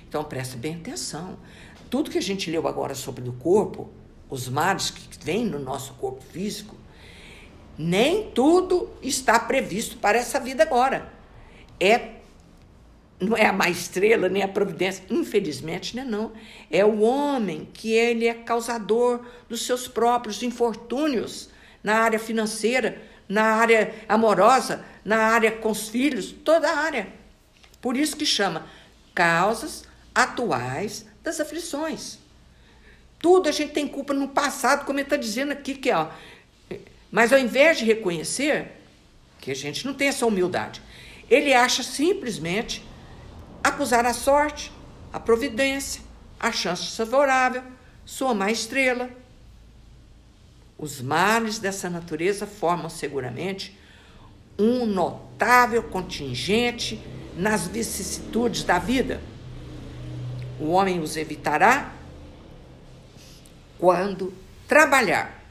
Então 0.07 0.23
preste 0.23 0.57
bem 0.57 0.75
atenção. 0.75 1.37
Tudo 1.89 2.09
que 2.09 2.17
a 2.17 2.21
gente 2.21 2.49
leu 2.49 2.67
agora 2.67 2.95
sobre 2.95 3.27
o 3.27 3.33
corpo, 3.33 3.89
os 4.29 4.47
males 4.47 4.89
que 4.89 5.23
vêm 5.23 5.45
no 5.45 5.59
nosso 5.59 5.93
corpo 5.93 6.21
físico, 6.21 6.75
nem 7.77 8.29
tudo 8.31 8.89
está 9.01 9.39
previsto 9.39 9.97
para 9.97 10.17
essa 10.17 10.39
vida 10.39 10.63
agora. 10.63 11.11
É 11.79 12.19
não 13.19 13.35
é 13.35 13.45
a 13.45 13.53
má 13.53 13.69
estrela, 13.69 14.29
nem 14.29 14.41
a 14.41 14.47
providência, 14.47 15.03
infelizmente, 15.09 15.95
não 15.95 16.03
é 16.03 16.05
não. 16.05 16.31
É 16.71 16.85
o 16.85 17.01
homem 17.01 17.67
que 17.73 17.91
ele 17.91 18.27
é 18.27 18.33
causador 18.33 19.21
dos 19.49 19.65
seus 19.65 19.87
próprios 19.87 20.41
infortúnios 20.41 21.49
na 21.83 21.97
área 21.97 22.17
financeira, 22.17 23.01
na 23.29 23.43
área 23.43 23.93
amorosa, 24.09 24.83
na 25.05 25.17
área 25.17 25.51
com 25.51 25.69
os 25.69 25.87
filhos, 25.87 26.31
toda 26.31 26.67
a 26.67 26.79
área. 26.79 27.07
Por 27.79 27.95
isso 27.95 28.17
que 28.17 28.25
chama 28.25 28.65
causas 29.13 29.83
atuais 30.13 31.05
das 31.23 31.39
aflições. 31.39 32.17
Tudo 33.19 33.47
a 33.47 33.51
gente 33.51 33.73
tem 33.73 33.87
culpa 33.87 34.13
no 34.13 34.29
passado, 34.29 34.85
como 34.85 34.97
ele 34.97 35.05
está 35.05 35.15
dizendo 35.15 35.51
aqui, 35.51 35.75
que 35.75 35.91
ó. 35.91 36.09
Mas 37.11 37.31
ao 37.31 37.39
invés 37.39 37.77
de 37.77 37.85
reconhecer, 37.85 38.71
que 39.39 39.51
a 39.51 39.55
gente 39.55 39.85
não 39.85 39.93
tem 39.93 40.07
essa 40.07 40.25
humildade, 40.25 40.81
ele 41.29 41.53
acha 41.53 41.83
simplesmente 41.83 42.83
acusar 43.63 44.05
a 44.05 44.13
sorte, 44.13 44.71
a 45.13 45.19
providência, 45.19 46.01
a 46.39 46.51
chance 46.51 46.95
favorável, 46.95 47.63
sua 48.05 48.33
má 48.33 48.51
estrela. 48.51 49.09
Os 50.79 51.01
males 51.01 51.59
dessa 51.59 51.89
natureza 51.89 52.47
formam 52.47 52.89
seguramente 52.89 53.77
um 54.57 54.85
notável 54.85 55.83
contingente 55.83 57.03
nas 57.35 57.67
vicissitudes 57.67 58.63
da 58.63 58.79
vida. 58.79 59.21
O 60.57 60.69
homem 60.69 61.01
os 61.01 61.17
evitará 61.17 61.93
quando 63.77 64.33
trabalhar 64.67 65.43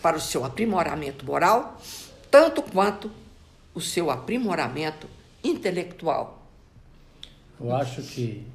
para 0.00 0.16
o 0.16 0.20
seu 0.20 0.44
aprimoramento 0.44 1.26
moral, 1.26 1.80
tanto 2.30 2.62
quanto 2.62 3.10
o 3.74 3.80
seu 3.80 4.10
aprimoramento 4.10 5.08
intelectual. 5.42 6.46
Eu 7.60 7.74
acho 7.74 8.02
que 8.02 8.46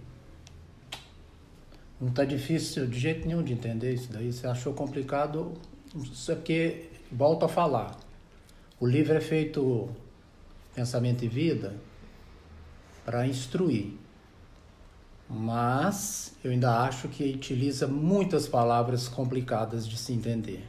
não 2.00 2.10
está 2.10 2.24
difícil 2.24 2.88
de 2.88 3.00
jeito 3.00 3.28
nenhum 3.28 3.44
de 3.44 3.54
entender 3.54 3.94
isso 3.94 4.12
daí. 4.12 4.32
Você 4.32 4.48
achou 4.48 4.74
complicado, 4.74 5.54
isso 5.95 6.32
é 6.32 6.36
porque, 6.36 6.89
volto 7.12 7.45
a 7.45 7.49
falar, 7.49 7.97
o 8.79 8.88
livro 8.88 9.15
é 9.15 9.21
feito 9.21 9.89
Pensamento 10.75 11.23
e 11.23 11.27
Vida 11.27 11.75
para 13.06 13.27
instruir. 13.27 13.93
Mas 15.29 16.36
eu 16.43 16.51
ainda 16.51 16.82
acho 16.82 17.08
que 17.08 17.23
utiliza 17.34 17.88
muitas 17.88 18.47
palavras 18.47 19.08
complicadas 19.08 19.88
de 19.88 19.97
se 19.97 20.13
entender. 20.13 20.65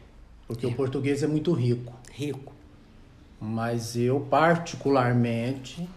Porque 0.46 0.66
o 0.66 0.74
português 0.74 1.22
é 1.22 1.26
muito 1.26 1.52
rico. 1.52 1.92
Rico. 2.12 2.52
Mas 3.40 3.96
eu, 3.96 4.20
particularmente, 4.20 5.88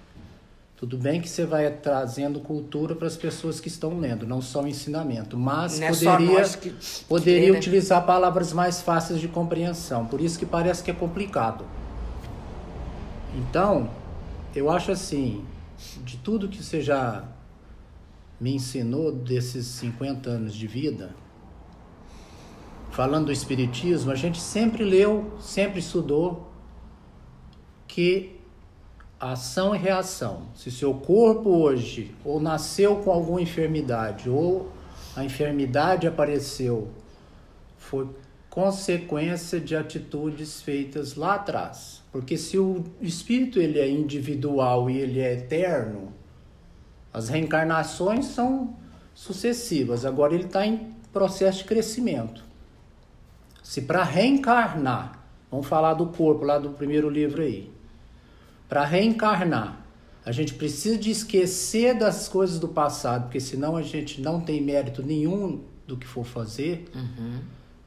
tudo 0.77 0.95
bem 0.95 1.19
que 1.19 1.27
você 1.27 1.43
vai 1.43 1.71
trazendo 1.71 2.39
cultura 2.39 2.95
para 2.95 3.07
as 3.07 3.17
pessoas 3.17 3.59
que 3.59 3.67
estão 3.67 3.99
lendo, 3.99 4.27
não 4.27 4.39
só 4.43 4.61
o 4.61 4.67
ensinamento, 4.67 5.35
mas 5.35 5.79
Não 5.79 5.87
é 5.87 5.89
poderia, 5.89 6.49
que, 6.49 6.75
poderia 7.09 7.45
que, 7.45 7.51
né? 7.51 7.57
utilizar 7.57 8.05
palavras 8.05 8.53
mais 8.53 8.79
fáceis 8.79 9.19
de 9.19 9.27
compreensão. 9.27 10.05
Por 10.05 10.21
isso 10.21 10.37
que 10.37 10.45
parece 10.45 10.83
que 10.83 10.91
é 10.91 10.93
complicado. 10.93 11.65
Então, 13.35 13.89
eu 14.55 14.69
acho 14.69 14.91
assim, 14.91 15.43
de 16.05 16.17
tudo 16.17 16.47
que 16.47 16.63
você 16.63 16.79
já 16.79 17.27
me 18.39 18.53
ensinou 18.53 19.11
desses 19.11 19.65
50 19.65 20.29
anos 20.29 20.53
de 20.53 20.67
vida, 20.67 21.15
falando 22.91 23.25
do 23.25 23.31
Espiritismo, 23.31 24.11
a 24.11 24.15
gente 24.15 24.39
sempre 24.39 24.83
leu, 24.83 25.33
sempre 25.39 25.79
estudou 25.79 26.51
que 27.87 28.36
ação 29.19 29.75
e 29.75 29.77
reação. 29.77 30.43
Se 30.55 30.69
seu 30.71 30.93
corpo 30.93 31.49
hoje 31.49 32.15
ou 32.23 32.39
nasceu 32.39 32.97
com 32.97 33.11
alguma 33.11 33.41
enfermidade 33.41 34.29
ou 34.29 34.71
a 35.15 35.23
enfermidade 35.23 36.07
apareceu, 36.07 36.89
foi 37.77 38.07
consequência 38.49 39.59
de 39.59 39.75
atitudes 39.75 40.61
feitas 40.61 41.15
lá 41.15 41.35
atrás. 41.35 42.01
Porque 42.11 42.37
se 42.37 42.57
o 42.57 42.83
espírito 43.01 43.59
ele 43.59 43.79
é 43.79 43.89
individual 43.89 44.89
e 44.89 44.97
ele 44.97 45.19
é 45.19 45.33
eterno, 45.33 46.13
as 47.13 47.29
reencarnações 47.29 48.25
são 48.25 48.75
sucessivas. 49.13 50.05
Agora 50.05 50.33
ele 50.33 50.45
está 50.45 50.65
em 50.65 50.93
processo 51.11 51.59
de 51.59 51.65
crescimento. 51.65 52.43
Se 53.63 53.81
para 53.81 54.03
reencarnar, 54.03 55.19
vamos 55.49 55.67
falar 55.67 55.95
do 55.95 56.07
corpo 56.07 56.45
lá 56.45 56.59
do 56.59 56.69
primeiro 56.69 57.09
livro 57.09 57.41
aí. 57.41 57.76
Para 58.67 58.83
reencarnar, 58.83 59.85
a 60.25 60.31
gente 60.31 60.53
precisa 60.53 60.97
de 60.97 61.09
esquecer 61.09 61.97
das 61.97 62.27
coisas 62.27 62.59
do 62.59 62.67
passado, 62.67 63.23
porque 63.23 63.39
senão 63.39 63.77
a 63.77 63.81
gente 63.81 64.21
não 64.21 64.41
tem 64.41 64.61
mérito 64.61 65.01
nenhum 65.01 65.61
do 65.87 65.95
que 65.95 66.05
for 66.05 66.25
fazer. 66.25 66.85
Uhum. 66.93 67.39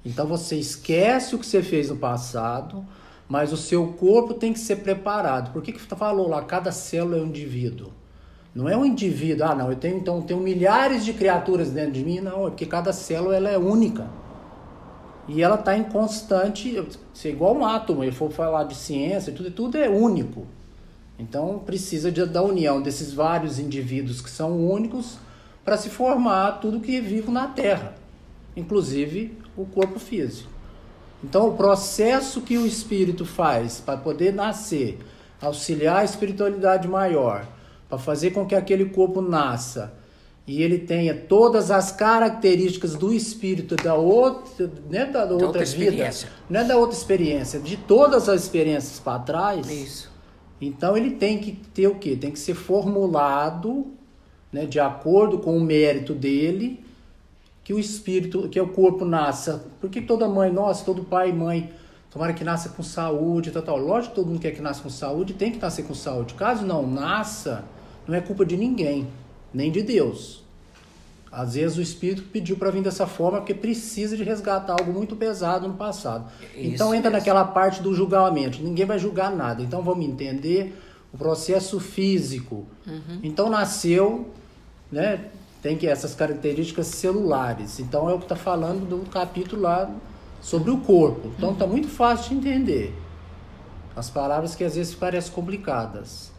Então 0.04 0.26
você 0.26 0.56
esquece 0.56 1.34
o 1.34 1.38
que 1.38 1.44
você 1.44 1.62
fez 1.62 1.90
no 1.90 1.96
passado, 1.96 2.86
mas 3.28 3.52
o 3.52 3.56
seu 3.56 3.88
corpo 3.88 4.32
tem 4.32 4.52
que 4.54 4.58
ser 4.58 4.76
preparado. 4.76 5.52
Por 5.52 5.62
que 5.62 5.72
que 5.72 5.80
falou 5.80 6.28
lá? 6.28 6.42
Cada 6.42 6.72
célula 6.72 7.18
é 7.18 7.20
um 7.20 7.26
indivíduo. 7.26 7.92
Não 8.54 8.68
é 8.68 8.76
um 8.76 8.84
indivíduo, 8.84 9.46
ah, 9.46 9.54
não, 9.54 9.70
eu 9.70 9.76
tenho 9.76 9.98
então 9.98 10.20
tenho 10.22 10.40
milhares 10.40 11.04
de 11.04 11.12
criaturas 11.12 11.70
dentro 11.70 11.92
de 11.92 12.04
mim, 12.04 12.20
não, 12.20 12.46
é 12.46 12.50
porque 12.50 12.66
cada 12.66 12.92
célula 12.92 13.36
ela 13.36 13.50
é 13.50 13.58
única. 13.58 14.08
E 15.28 15.40
ela 15.42 15.54
está 15.54 15.76
em 15.76 15.84
constante, 15.84 16.82
se 17.14 17.28
é 17.28 17.30
igual 17.30 17.54
um 17.54 17.64
átomo, 17.64 18.02
ele 18.02 18.10
for 18.10 18.32
falar 18.32 18.64
de 18.64 18.74
ciência, 18.74 19.32
tudo, 19.32 19.50
tudo 19.52 19.78
é 19.78 19.88
único. 19.88 20.46
Então 21.20 21.58
precisa 21.58 22.10
de, 22.10 22.24
da 22.24 22.42
união 22.42 22.80
desses 22.80 23.12
vários 23.12 23.58
indivíduos 23.58 24.22
que 24.22 24.30
são 24.30 24.58
únicos 24.66 25.18
para 25.62 25.76
se 25.76 25.90
formar 25.90 26.52
tudo 26.52 26.80
que 26.80 26.96
é 26.96 27.00
vivo 27.00 27.30
na 27.30 27.46
Terra, 27.46 27.94
inclusive 28.56 29.36
o 29.54 29.66
corpo 29.66 29.98
físico. 29.98 30.48
Então 31.22 31.48
o 31.48 31.54
processo 31.54 32.40
que 32.40 32.56
o 32.56 32.66
espírito 32.66 33.26
faz 33.26 33.80
para 33.80 33.98
poder 33.98 34.32
nascer, 34.32 34.98
auxiliar 35.42 35.98
a 35.98 36.04
espiritualidade 36.04 36.88
maior, 36.88 37.46
para 37.86 37.98
fazer 37.98 38.30
com 38.30 38.46
que 38.46 38.54
aquele 38.54 38.86
corpo 38.86 39.20
nasça 39.20 39.92
e 40.46 40.62
ele 40.62 40.78
tenha 40.78 41.14
todas 41.14 41.70
as 41.70 41.92
características 41.92 42.94
do 42.94 43.12
espírito 43.12 43.76
da 43.76 43.94
outra, 43.94 44.70
né, 44.88 45.04
da, 45.04 45.24
outra, 45.24 45.46
outra 45.46 45.64
vida, 45.66 46.10
não 46.48 46.60
é 46.60 46.64
da 46.64 46.78
outra 46.78 46.96
experiência, 46.96 47.60
de 47.60 47.76
todas 47.76 48.26
as 48.26 48.44
experiências 48.44 48.98
para 48.98 49.18
trás. 49.18 49.70
Isso. 49.70 50.09
Então 50.60 50.96
ele 50.96 51.12
tem 51.12 51.38
que 51.38 51.52
ter 51.52 51.86
o 51.86 51.94
quê? 51.94 52.14
Tem 52.14 52.30
que 52.30 52.38
ser 52.38 52.54
formulado, 52.54 53.86
né, 54.52 54.66
de 54.66 54.78
acordo 54.78 55.38
com 55.38 55.56
o 55.56 55.60
mérito 55.60 56.12
dele, 56.12 56.84
que 57.64 57.72
o 57.72 57.78
espírito, 57.78 58.48
que 58.48 58.60
o 58.60 58.68
corpo 58.68 59.04
nasça. 59.04 59.64
Porque 59.80 60.00
toda 60.00 60.28
mãe, 60.28 60.52
nossa, 60.52 60.84
todo 60.84 61.04
pai 61.04 61.30
e 61.30 61.32
mãe, 61.32 61.72
tomara 62.10 62.32
que 62.32 62.44
nasça 62.44 62.68
com 62.70 62.82
saúde, 62.82 63.50
tal, 63.50 63.62
tal. 63.62 63.78
Lógico 63.78 64.10
que 64.10 64.20
todo 64.20 64.28
mundo 64.28 64.40
quer 64.40 64.50
que 64.50 64.60
nasça 64.60 64.82
com 64.82 64.90
saúde, 64.90 65.32
tem 65.32 65.50
que 65.50 65.58
nascer 65.58 65.84
com 65.84 65.94
saúde. 65.94 66.34
Caso 66.34 66.66
não 66.66 66.86
nasça, 66.86 67.64
não 68.06 68.14
é 68.14 68.20
culpa 68.20 68.44
de 68.44 68.56
ninguém, 68.56 69.08
nem 69.54 69.70
de 69.70 69.82
Deus. 69.82 70.44
Às 71.32 71.54
vezes 71.54 71.76
o 71.76 71.82
espírito 71.82 72.22
pediu 72.22 72.56
para 72.56 72.70
vir 72.70 72.82
dessa 72.82 73.06
forma 73.06 73.38
porque 73.38 73.54
precisa 73.54 74.16
de 74.16 74.24
resgatar 74.24 74.72
algo 74.72 74.92
muito 74.92 75.14
pesado 75.14 75.68
no 75.68 75.74
passado. 75.74 76.30
Isso, 76.56 76.74
então 76.74 76.92
entra 76.92 77.08
isso. 77.08 77.18
naquela 77.18 77.44
parte 77.44 77.80
do 77.80 77.94
julgamento. 77.94 78.60
Ninguém 78.60 78.84
vai 78.84 78.98
julgar 78.98 79.30
nada. 79.30 79.62
Então 79.62 79.80
vamos 79.80 80.04
entender 80.04 80.76
o 81.12 81.18
processo 81.18 81.78
físico. 81.78 82.66
Uhum. 82.84 83.20
Então 83.22 83.48
nasceu, 83.48 84.28
né? 84.90 85.26
Tem 85.62 85.76
que 85.76 85.86
essas 85.86 86.14
características 86.14 86.88
celulares. 86.88 87.78
Então 87.78 88.10
é 88.10 88.14
o 88.14 88.18
que 88.18 88.24
está 88.24 88.36
falando 88.36 88.88
do 88.88 89.08
capítulo 89.08 89.62
lá 89.62 89.88
sobre 90.40 90.72
o 90.72 90.78
corpo. 90.78 91.30
Então 91.36 91.52
está 91.52 91.64
uhum. 91.64 91.70
muito 91.70 91.88
fácil 91.88 92.30
de 92.30 92.48
entender. 92.48 92.94
As 93.94 94.10
palavras 94.10 94.56
que 94.56 94.64
às 94.64 94.74
vezes 94.74 94.94
parecem 94.94 95.32
complicadas 95.32 96.29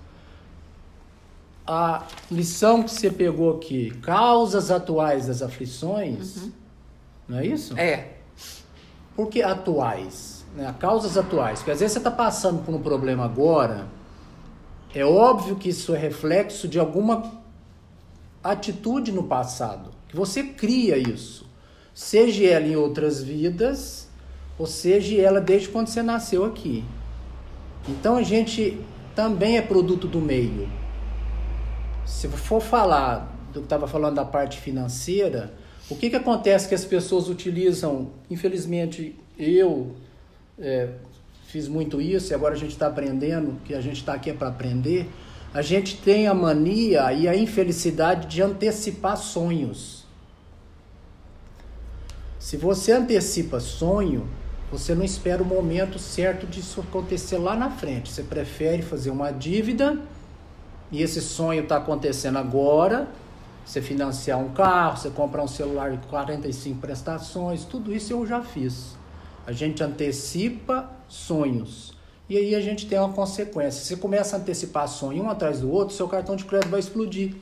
a 1.66 2.06
lição 2.30 2.84
que 2.84 2.92
você 2.92 3.10
pegou 3.10 3.56
aqui, 3.56 3.92
causas 4.02 4.72
atuais 4.72 5.28
das 5.28 5.42
aflições, 5.42 6.38
uhum. 6.38 6.52
não 7.28 7.40
é 7.40 7.46
isso? 7.46 7.78
É. 7.78 8.14
Por 9.16 9.28
que 9.28 9.42
atuais? 9.42 10.46
Né? 10.56 10.74
Causas 10.80 11.18
atuais. 11.18 11.60
Porque 11.60 11.72
às 11.72 11.80
vezes 11.80 11.94
você 11.94 12.00
está 12.00 12.12
passando 12.12 12.64
por 12.64 12.74
um 12.74 12.82
problema 12.82 13.26
agora, 13.26 13.88
é 14.94 15.06
óbvio 15.06 15.56
que 15.56 15.70
isso 15.70 15.94
é 15.94 15.98
reflexo 15.98 16.68
de 16.68 16.80
alguma 16.80 17.40
atitude 18.44 19.12
no 19.12 19.24
passado, 19.24 19.92
que 20.08 20.16
você 20.16 20.44
cria 20.44 20.98
isso. 20.98 21.50
Seja 21.94 22.46
ela 22.46 22.66
em 22.66 22.76
outras 22.76 23.22
vidas, 23.22 24.10
ou 24.58 24.66
seja 24.66 25.22
ela 25.22 25.40
desde 25.40 25.70
quando 25.70 25.88
você 25.88 26.02
nasceu 26.02 26.46
aqui. 26.46 26.84
Então 27.88 28.18
a 28.18 28.24
gente 28.24 28.80
também 29.16 29.58
é 29.58 29.62
produto 29.62 30.08
do 30.08 30.20
meio. 30.20 30.81
Se 32.12 32.28
for 32.28 32.62
falar 32.62 33.34
do 33.54 33.62
que 33.62 33.66
estava 33.66 33.88
falando 33.88 34.16
da 34.16 34.26
parte 34.26 34.60
financeira, 34.60 35.52
o 35.90 35.96
que, 35.96 36.10
que 36.10 36.16
acontece 36.16 36.68
que 36.68 36.76
as 36.76 36.86
pessoas 36.86 37.30
utilizam? 37.30 38.12
Infelizmente, 38.30 39.16
eu 39.40 39.96
é, 40.60 40.90
fiz 41.48 41.68
muito 41.68 42.00
isso 42.02 42.32
e 42.32 42.36
agora 42.36 42.54
a 42.54 42.58
gente 42.58 42.74
está 42.74 42.88
aprendendo, 42.88 43.60
que 43.64 43.74
a 43.74 43.82
gente 43.82 43.96
está 43.96 44.14
aqui 44.14 44.30
é 44.30 44.34
para 44.34 44.50
aprender. 44.50 45.10
A 45.54 45.62
gente 45.64 45.98
tem 45.98 46.28
a 46.28 46.34
mania 46.34 47.12
e 47.14 47.28
a 47.28 47.36
infelicidade 47.36 48.28
de 48.28 48.42
antecipar 48.42 49.18
sonhos. 49.18 50.06
Se 52.38 52.58
você 52.58 52.92
antecipa 52.92 53.60
sonho, 53.60 54.28
você 54.70 54.94
não 54.94 55.04
espera 55.04 55.42
o 55.42 55.46
momento 55.46 55.98
certo 55.98 56.46
disso 56.46 56.82
acontecer 56.82 57.38
lá 57.38 57.56
na 57.56 57.72
frente. 57.72 58.12
Você 58.12 58.22
prefere 58.22 58.82
fazer 58.84 59.10
uma 59.10 59.32
dívida 59.32 59.98
e 60.92 61.02
esse 61.02 61.22
sonho 61.22 61.64
está 61.64 61.78
acontecendo 61.78 62.38
agora. 62.38 63.08
Você 63.66 63.82
financiar 63.82 64.40
um 64.40 64.50
carro, 64.50 64.98
você 64.98 65.10
comprar 65.10 65.44
um 65.44 65.48
celular 65.48 65.92
de 65.92 66.06
45 66.08 66.80
prestações, 66.80 67.64
tudo 67.64 67.94
isso 67.94 68.12
eu 68.12 68.26
já 68.26 68.42
fiz. 68.42 68.98
A 69.46 69.52
gente 69.52 69.82
antecipa 69.84 70.90
sonhos. 71.08 71.94
E 72.28 72.38
aí 72.38 72.56
a 72.56 72.62
gente 72.62 72.88
tem 72.88 72.98
uma 72.98 73.14
consequência. 73.14 73.84
Você 73.84 73.96
começa 73.96 74.36
a 74.36 74.40
antecipar 74.40 74.88
sonhos 74.88 75.24
um 75.24 75.30
atrás 75.30 75.62
do 75.62 75.72
outro, 75.72 75.96
seu 75.96 76.08
cartão 76.08 76.36
de 76.36 76.44
crédito 76.44 76.70
vai 76.70 76.80
explodir. 76.80 77.36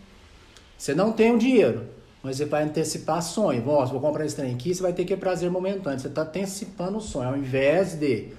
Você 0.77 0.93
não 0.93 1.11
tem 1.11 1.33
o 1.33 1.37
dinheiro, 1.37 1.87
mas 2.21 2.37
você 2.37 2.45
vai 2.45 2.63
antecipar 2.63 3.21
sonho. 3.21 3.65
Nossa, 3.65 3.91
vou 3.91 4.01
comprar 4.01 4.25
esse 4.25 4.35
trem 4.35 4.53
aqui, 4.53 4.73
você 4.73 4.81
vai 4.81 4.93
ter 4.93 5.03
que 5.03 5.13
ter 5.13 5.19
prazer 5.19 5.49
momentâneo. 5.49 5.99
Você 5.99 6.07
está 6.07 6.23
antecipando 6.23 6.97
o 6.97 7.01
sonho, 7.01 7.29
ao 7.29 7.37
invés 7.37 7.95
de. 7.95 8.29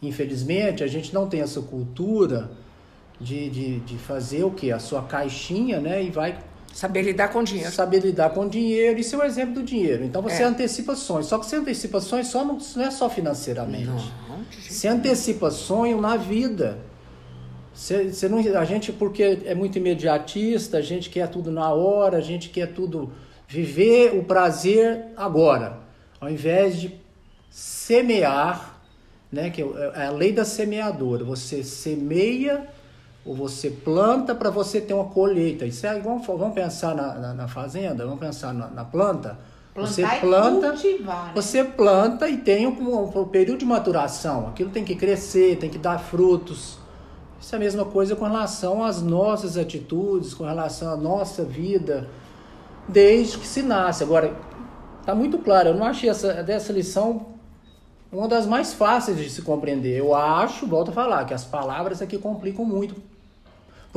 Infelizmente, 0.00 0.84
a 0.84 0.86
gente 0.86 1.12
não 1.12 1.28
tem 1.28 1.40
essa 1.40 1.60
cultura 1.60 2.50
de, 3.20 3.50
de, 3.50 3.80
de 3.80 3.98
fazer 3.98 4.44
o 4.44 4.50
que? 4.50 4.70
A 4.70 4.78
sua 4.78 5.02
caixinha, 5.02 5.80
né? 5.80 6.02
E 6.02 6.10
vai 6.10 6.38
Saber 6.72 7.02
lidar 7.02 7.28
com 7.28 7.42
dinheiro. 7.42 7.72
Saber 7.72 8.00
lidar 8.00 8.30
com 8.30 8.48
dinheiro. 8.48 9.00
Isso 9.00 9.16
é 9.16 9.18
o 9.18 9.24
exemplo 9.24 9.54
do 9.54 9.62
dinheiro. 9.62 10.04
Então 10.04 10.22
você 10.22 10.42
é. 10.42 10.46
antecipa 10.46 10.94
sonhos. 10.94 11.26
Só 11.26 11.38
que 11.38 11.46
você 11.46 11.56
antecipa 11.56 12.00
sonhos 12.00 12.28
só 12.28 12.44
não, 12.44 12.58
não 12.76 12.84
é 12.84 12.90
só 12.90 13.10
financeiramente. 13.10 13.86
Não, 13.86 14.44
você 14.60 14.86
antecipa 14.86 15.50
sonho 15.50 16.00
na 16.00 16.16
vida. 16.16 16.78
Você, 17.74 18.12
você 18.12 18.28
não, 18.28 18.38
a 18.38 18.64
gente, 18.64 18.92
porque 18.92 19.40
é 19.44 19.54
muito 19.54 19.78
imediatista, 19.78 20.78
a 20.78 20.80
gente 20.80 21.10
quer 21.10 21.28
tudo 21.28 21.50
na 21.50 21.72
hora, 21.72 22.18
a 22.18 22.20
gente 22.20 22.48
quer 22.48 22.72
tudo 22.72 23.12
viver 23.46 24.16
o 24.16 24.22
prazer 24.22 25.06
agora. 25.16 25.80
Ao 26.20 26.30
invés 26.30 26.80
de 26.80 26.94
semear, 27.50 28.80
né, 29.32 29.50
que 29.50 29.62
é, 29.62 29.66
é 29.94 30.06
a 30.06 30.10
lei 30.10 30.32
da 30.32 30.44
semeadora. 30.44 31.24
Você 31.24 31.64
semeia 31.64 32.68
ou 33.28 33.34
você 33.34 33.68
planta 33.68 34.34
para 34.34 34.48
você 34.48 34.80
ter 34.80 34.94
uma 34.94 35.04
colheita. 35.04 35.66
Isso 35.66 35.86
é 35.86 35.98
igual, 35.98 36.18
vamos 36.18 36.54
pensar 36.54 36.94
na, 36.94 37.12
na, 37.12 37.34
na 37.34 37.46
fazenda, 37.46 38.06
vamos 38.06 38.18
pensar 38.18 38.54
na, 38.54 38.68
na 38.68 38.86
planta. 38.86 39.38
Plantar 39.74 39.90
você 39.90 40.06
planta, 40.18 40.68
cultivar, 40.70 41.26
né? 41.26 41.32
você 41.34 41.62
planta 41.62 42.26
e 42.26 42.38
tem 42.38 42.66
um, 42.66 43.20
um, 43.20 43.24
período 43.26 43.58
de 43.58 43.66
maturação. 43.66 44.48
Aquilo 44.48 44.70
tem 44.70 44.82
que 44.82 44.96
crescer, 44.96 45.58
tem 45.58 45.68
que 45.68 45.76
dar 45.76 45.98
frutos. 45.98 46.78
Isso 47.38 47.54
é 47.54 47.58
a 47.58 47.60
mesma 47.60 47.84
coisa 47.84 48.16
com 48.16 48.24
relação 48.24 48.82
às 48.82 49.02
nossas 49.02 49.58
atitudes, 49.58 50.32
com 50.32 50.44
relação 50.44 50.90
à 50.90 50.96
nossa 50.96 51.44
vida, 51.44 52.08
desde 52.88 53.36
que 53.36 53.46
se 53.46 53.60
nasce. 53.62 54.02
Agora, 54.02 54.34
está 55.02 55.14
muito 55.14 55.36
claro, 55.36 55.68
eu 55.68 55.74
não 55.74 55.84
achei 55.84 56.08
essa, 56.08 56.42
dessa 56.42 56.72
lição 56.72 57.26
uma 58.10 58.26
das 58.26 58.46
mais 58.46 58.72
fáceis 58.72 59.18
de 59.18 59.28
se 59.28 59.42
compreender. 59.42 59.98
Eu 59.98 60.14
acho, 60.14 60.66
volto 60.66 60.88
a 60.88 60.92
falar, 60.92 61.26
que 61.26 61.34
as 61.34 61.44
palavras 61.44 62.00
aqui 62.00 62.16
complicam 62.16 62.64
muito 62.64 63.17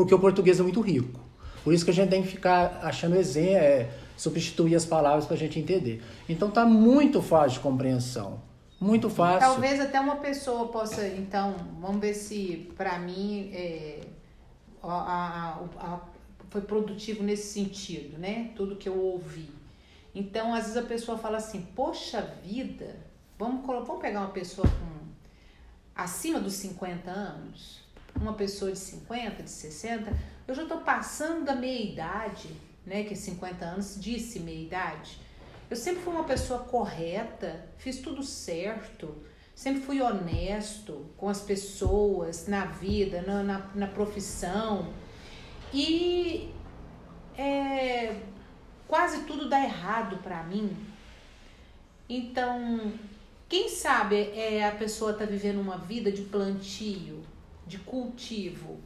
porque 0.02 0.16
o 0.16 0.20
português 0.20 0.60
é 0.60 0.64
muito 0.64 0.82
rico. 0.82 1.20
Por 1.64 1.74
isso 1.74 1.86
que 1.86 1.92
a 1.92 1.94
gente 1.94 2.10
tem 2.10 2.24
que 2.24 2.30
ficar 2.30 2.80
achando 2.82 3.16
exemplo, 3.16 3.56
é, 3.56 3.90
substituir 4.18 4.76
as 4.76 4.86
palavras 4.86 5.26
para 5.26 5.36
a 5.36 5.38
gente 5.38 5.60
entender. 5.60 6.04
Então 6.28 6.50
tá 6.50 6.66
muito 6.66 7.22
fácil 7.22 7.52
de 7.52 7.60
compreensão. 7.60 8.42
Muito 8.80 9.12
fácil. 9.12 9.40
Talvez 9.42 9.80
até 9.80 10.00
uma 10.00 10.16
pessoa 10.16 10.70
possa, 10.70 11.08
então, 11.08 11.56
vamos 11.80 12.02
ver 12.02 12.16
se 12.16 12.72
para 12.76 12.98
mim 12.98 13.52
é, 13.54 14.00
a, 14.82 14.90
a, 14.90 15.50
a, 15.78 16.00
foi 16.50 16.62
produtivo 16.62 17.22
nesse 17.22 17.54
sentido, 17.54 18.18
né? 18.18 18.50
Tudo 18.56 18.76
que 18.76 18.90
eu 18.90 19.00
ouvi. 19.00 19.52
Então, 20.16 20.54
às 20.56 20.64
vezes 20.64 20.78
a 20.78 20.82
pessoa 20.82 21.18
fala 21.18 21.38
assim, 21.38 21.62
poxa 21.76 22.22
vida, 22.44 22.96
vamos, 23.38 23.64
vamos 23.66 24.02
pegar 24.02 24.22
uma 24.22 24.30
pessoa 24.30 24.68
com 24.68 25.02
acima 25.96 26.40
dos 26.40 26.54
50 26.54 27.12
anos, 27.12 27.82
uma 28.16 28.34
pessoa 28.34 28.72
de 28.72 28.80
50, 28.80 29.44
de 29.44 29.50
60, 29.50 30.14
eu 30.48 30.56
já 30.56 30.64
estou 30.64 30.80
passando 30.80 31.46
da 31.46 31.56
meia 31.56 31.92
idade, 31.92 32.50
né? 32.86 33.04
Que 33.04 33.16
50 33.16 33.66
anos 33.66 33.98
disse 34.00 34.40
meia 34.40 34.66
idade. 34.66 35.20
Eu 35.70 35.78
sempre 35.78 36.04
fui 36.04 36.14
uma 36.14 36.26
pessoa 36.26 36.60
correta, 36.60 37.66
fiz 37.78 38.00
tudo 38.00 38.24
certo, 38.24 39.16
sempre 39.56 39.82
fui 39.82 40.02
honesto 40.02 41.06
com 41.16 41.30
as 41.30 41.42
pessoas, 41.42 42.48
na 42.48 42.66
vida, 42.66 43.22
na, 43.22 43.42
na, 43.42 43.72
na 43.74 43.88
profissão. 43.88 44.94
E 45.74 46.54
é, 47.38 48.16
quase 48.88 49.24
tudo 49.24 49.48
dá 49.48 49.64
errado 49.64 50.18
para 50.18 50.44
mim. 50.44 50.76
Então, 52.10 52.92
quem 53.48 53.70
sabe 53.70 54.16
é, 54.34 54.68
a 54.68 54.72
pessoa 54.74 55.12
está 55.12 55.24
vivendo 55.24 55.62
uma 55.62 55.78
vida 55.78 56.12
de 56.12 56.24
plantio, 56.24 57.24
de 57.72 57.78
cultivo 57.80 58.80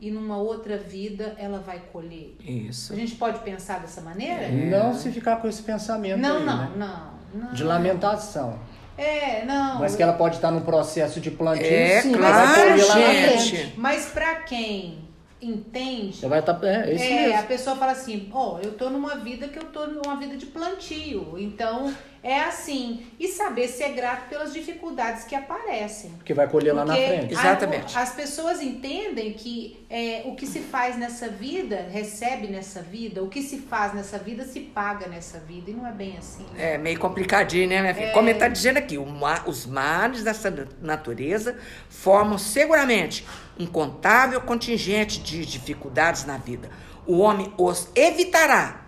e 0.00 0.10
numa 0.10 0.36
outra 0.36 0.76
vida 0.76 1.36
ela 1.38 1.60
vai 1.60 1.80
colher. 1.92 2.34
Isso. 2.44 2.92
A 2.92 2.96
gente 2.96 3.14
pode 3.14 3.38
pensar 3.40 3.78
dessa 3.78 4.00
maneira? 4.00 4.42
É. 4.42 4.50
Não 4.50 4.92
se 4.92 5.12
ficar 5.12 5.36
com 5.36 5.46
esse 5.46 5.62
pensamento 5.62 6.18
não, 6.18 6.38
aí, 6.38 6.44
não, 6.44 6.70
né? 6.70 6.70
não, 6.76 7.40
não. 7.40 7.52
De 7.52 7.62
lamentação. 7.62 8.58
É, 8.98 9.44
não. 9.44 9.78
Mas 9.78 9.94
que 9.94 10.02
ela 10.02 10.14
pode 10.14 10.34
estar 10.36 10.50
num 10.50 10.62
processo 10.62 11.20
de 11.20 11.30
plantio, 11.30 11.64
É, 11.64 12.02
sim, 12.02 12.12
claro, 12.12 12.34
mas 12.34 12.56
vai 12.56 12.70
colher 12.70 12.86
lá 12.88 12.94
na 12.96 13.12
gente. 13.12 13.50
frente. 13.56 13.74
Mas 13.78 14.06
pra 14.06 14.34
quem 14.42 14.98
entende, 15.40 16.16
Você 16.16 16.28
vai 16.28 16.40
estar. 16.40 16.58
é, 16.64 16.90
é 16.90 16.94
isso 16.94 17.04
é, 17.04 17.24
a 17.24 17.28
mesmo. 17.28 17.46
pessoa 17.46 17.76
fala 17.76 17.92
assim, 17.92 18.28
ó, 18.32 18.58
eu 18.58 18.72
tô 18.72 18.90
numa 18.90 19.14
vida 19.16 19.46
que 19.48 19.58
eu 19.58 19.64
tô 19.64 19.86
numa 19.86 20.16
vida 20.16 20.36
de 20.36 20.46
plantio. 20.46 21.36
Então, 21.38 21.94
é 22.22 22.40
assim. 22.44 23.06
E 23.18 23.28
saber 23.28 23.68
ser 23.68 23.90
grato 23.90 24.28
pelas 24.28 24.52
dificuldades 24.52 25.24
que 25.24 25.34
aparecem. 25.34 26.10
Porque 26.12 26.32
vai 26.32 26.48
colher 26.48 26.72
lá 26.72 26.84
na 26.84 26.94
frente. 26.94 27.34
a- 27.34 27.40
Exatamente. 27.40 27.98
as 27.98 28.14
pessoas 28.14 28.60
entendem 28.62 29.32
que 29.32 29.84
é, 29.90 30.22
o 30.26 30.34
que 30.36 30.46
se 30.46 30.60
faz 30.60 30.96
nessa 30.96 31.28
vida, 31.28 31.86
recebe 31.90 32.46
nessa 32.46 32.80
vida, 32.80 33.22
o 33.22 33.28
que 33.28 33.42
se 33.42 33.58
faz 33.58 33.92
nessa 33.92 34.18
vida, 34.18 34.44
se 34.44 34.60
paga 34.60 35.06
nessa 35.08 35.38
vida. 35.38 35.70
E 35.70 35.74
não 35.74 35.86
é 35.86 35.92
bem 35.92 36.16
assim. 36.16 36.46
né? 36.54 36.74
É 36.74 36.78
meio 36.78 36.98
complicadinho, 36.98 37.68
né, 37.68 37.80
minha 37.80 37.94
filha? 37.94 38.12
Como 38.12 38.28
ele 38.28 38.36
está 38.36 38.48
dizendo 38.48 38.76
aqui, 38.78 38.96
o 38.98 39.04
ma- 39.06 39.42
os 39.46 39.66
males 39.66 40.22
dessa 40.22 40.50
natureza 40.80 41.58
formam 41.88 42.38
seguramente 42.38 43.26
um 43.58 43.66
contável 43.66 44.40
contingente 44.40 45.20
de 45.20 45.44
dificuldades 45.44 46.24
na 46.24 46.36
vida. 46.38 46.70
O 47.06 47.18
homem 47.18 47.52
os 47.58 47.88
evitará 47.96 48.82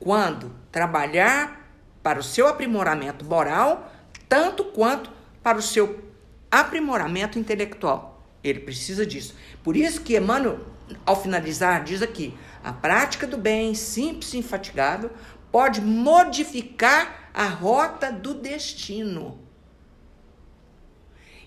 quando 0.00 0.52
trabalhar 0.70 1.61
para 2.02 2.18
o 2.18 2.22
seu 2.22 2.48
aprimoramento 2.48 3.24
moral, 3.24 3.92
tanto 4.28 4.64
quanto 4.64 5.10
para 5.42 5.58
o 5.58 5.62
seu 5.62 6.02
aprimoramento 6.50 7.38
intelectual. 7.38 8.22
Ele 8.42 8.60
precisa 8.60 9.06
disso. 9.06 9.34
Por 9.62 9.76
isso 9.76 10.00
que 10.00 10.16
Emmanuel, 10.16 10.60
ao 11.06 11.20
finalizar, 11.20 11.84
diz 11.84 12.02
aqui: 12.02 12.36
a 12.62 12.72
prática 12.72 13.26
do 13.26 13.36
bem, 13.36 13.74
simples 13.74 14.34
e 14.34 14.38
infatigável, 14.38 15.10
pode 15.50 15.80
modificar 15.80 17.30
a 17.32 17.46
rota 17.46 18.10
do 18.10 18.34
destino. 18.34 19.38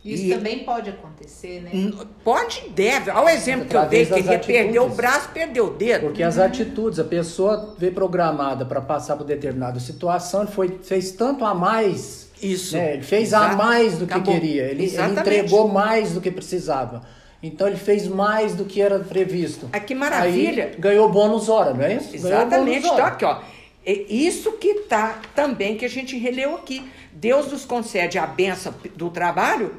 Isso 0.05 0.25
E- 0.25 0.29
também 0.29 0.59
pode 0.59 0.89
acontecer, 0.91 1.61
né? 1.63 1.91
Pode 2.23 2.63
e 2.67 2.69
deve. 2.69 3.09
Olha 3.09 3.25
o 3.25 3.29
exemplo 3.29 3.65
que 3.65 3.75
eu 3.75 3.85
dei, 3.87 4.05
que 4.05 4.13
ele 4.13 4.21
ia 4.29 4.37
das 4.37 4.45
perder 4.45 4.77
o 4.77 4.81
atitudes. 4.83 4.95
braço, 4.97 5.29
perdeu 5.33 5.65
o 5.65 5.69
dedo. 5.71 6.01
Porque 6.01 6.21
as 6.21 6.37
atitudes, 6.37 6.99
a 6.99 7.03
pessoa 7.03 7.73
veio 7.77 7.91
programada 7.91 8.65
para 8.65 8.79
passar 8.81 9.15
por 9.17 9.23
determinada 9.25 9.79
situação, 9.79 10.43
ele 10.43 10.51
foi, 10.51 10.79
fez 10.83 11.11
tanto 11.11 11.43
a 11.43 11.55
mais. 11.55 12.29
Isso. 12.41 12.75
né? 12.77 12.93
Ele 12.93 13.01
fez 13.03 13.33
a 13.33 13.39
Exato. 13.47 13.57
mais 13.57 13.97
do 13.97 14.05
que 14.05 14.13
Acabou. 14.13 14.33
queria. 14.35 14.63
Ele, 14.65 14.83
ele 14.85 15.11
entregou 15.19 15.67
mais 15.67 16.11
do 16.11 16.21
que 16.21 16.29
precisava. 16.29 17.01
Então 17.41 17.67
ele 17.67 17.77
fez 17.77 18.07
mais 18.07 18.53
do 18.53 18.65
que 18.65 18.81
era 18.81 18.99
previsto. 18.99 19.69
Ah, 19.73 19.79
que 19.79 19.95
maravilha. 19.95 20.65
Aí, 20.65 20.75
ganhou 20.79 21.09
bônus 21.09 21.49
hora, 21.49 21.73
não 21.73 21.83
é 21.83 21.95
isso? 21.95 22.15
Exatamente. 22.15 22.85
Então, 22.85 23.05
aqui, 23.05 23.25
ó. 23.25 23.39
É 23.85 23.91
isso 23.93 24.51
que 24.53 24.81
tá 24.81 25.19
também 25.35 25.77
que 25.77 25.85
a 25.85 25.89
gente 25.89 26.17
releu 26.17 26.55
aqui. 26.55 26.83
Deus 27.13 27.51
nos 27.51 27.65
concede 27.65 28.17
a 28.17 28.25
benção 28.27 28.73
do 28.95 29.09
trabalho, 29.09 29.71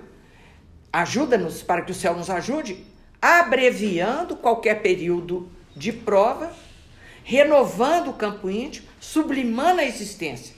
ajuda-nos 1.01 1.63
para 1.63 1.83
que 1.83 1.93
o 1.93 1.95
céu 1.95 2.17
nos 2.17 2.31
ajude, 2.31 2.85
abreviando 3.21 4.37
qualquer 4.37 4.81
período 4.81 5.49
de 5.77 5.93
prova, 5.93 6.53
renovando 7.23 8.09
o 8.09 8.15
campo 8.15 8.49
íntimo, 8.49 8.87
sublimando 8.99 9.81
a 9.81 9.85
existência. 9.85 10.55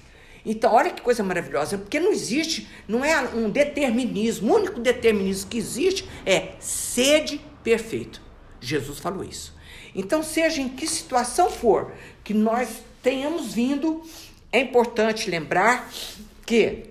Então, 0.47 0.72
olha 0.72 0.91
que 0.91 1.03
coisa 1.03 1.24
maravilhosa, 1.24 1.76
porque 1.76 1.99
não 1.99 2.12
existe, 2.12 2.68
não 2.86 3.05
é 3.05 3.20
um 3.34 3.51
determinismo, 3.51 4.53
o 4.53 4.57
único 4.57 4.80
determinismo 4.80 5.51
que 5.51 5.59
existe 5.59 6.09
é 6.24 6.53
sede 6.61 7.41
perfeito. 7.64 8.22
Jesus 8.61 9.01
falou 9.01 9.24
isso. 9.24 9.55
Então, 9.95 10.22
seja 10.22 10.62
em 10.62 10.68
que 10.68 10.86
situação 10.86 11.51
for 11.51 11.93
que 12.22 12.32
nós 12.32 12.82
tenhamos 13.03 13.55
vindo, 13.55 14.03
é 14.53 14.61
importante 14.61 15.28
lembrar 15.28 15.91
que 16.47 16.84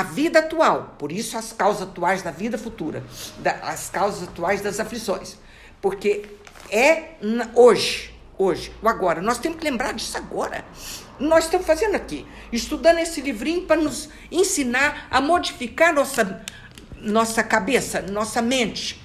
a 0.00 0.02
vida 0.02 0.40
atual, 0.40 0.94
por 0.98 1.10
isso 1.10 1.38
as 1.38 1.52
causas 1.52 1.88
atuais 1.88 2.22
da 2.22 2.30
vida 2.30 2.58
futura, 2.58 3.02
da- 3.38 3.58
as 3.62 3.88
causas 3.88 4.28
atuais 4.28 4.60
das 4.60 4.78
aflições, 4.78 5.36
porque 5.80 6.26
é 6.70 7.14
hoje, 7.54 8.14
hoje, 8.36 8.72
o 8.82 8.88
agora. 8.88 9.22
Nós 9.22 9.38
temos 9.38 9.58
que 9.58 9.64
lembrar 9.64 9.92
disso 9.92 10.16
agora. 10.18 10.64
Nós 11.18 11.44
estamos 11.44 11.66
fazendo 11.66 11.94
aqui, 11.94 12.26
estudando 12.52 12.98
esse 12.98 13.22
livrinho 13.22 13.62
para 13.62 13.80
nos 13.80 14.10
ensinar 14.30 15.06
a 15.10 15.18
modificar 15.18 15.94
nossa, 15.94 16.44
nossa 16.96 17.42
cabeça, 17.42 18.02
nossa 18.02 18.42
mente. 18.42 19.02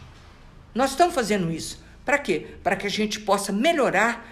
Nós 0.75 0.91
estamos 0.91 1.15
fazendo 1.15 1.49
isso. 1.51 1.81
Para 2.03 2.17
quê? 2.17 2.47
Para 2.61 2.75
que 2.75 2.85
a 2.85 2.89
gente 2.89 3.19
possa 3.21 3.53
melhorar 3.53 4.27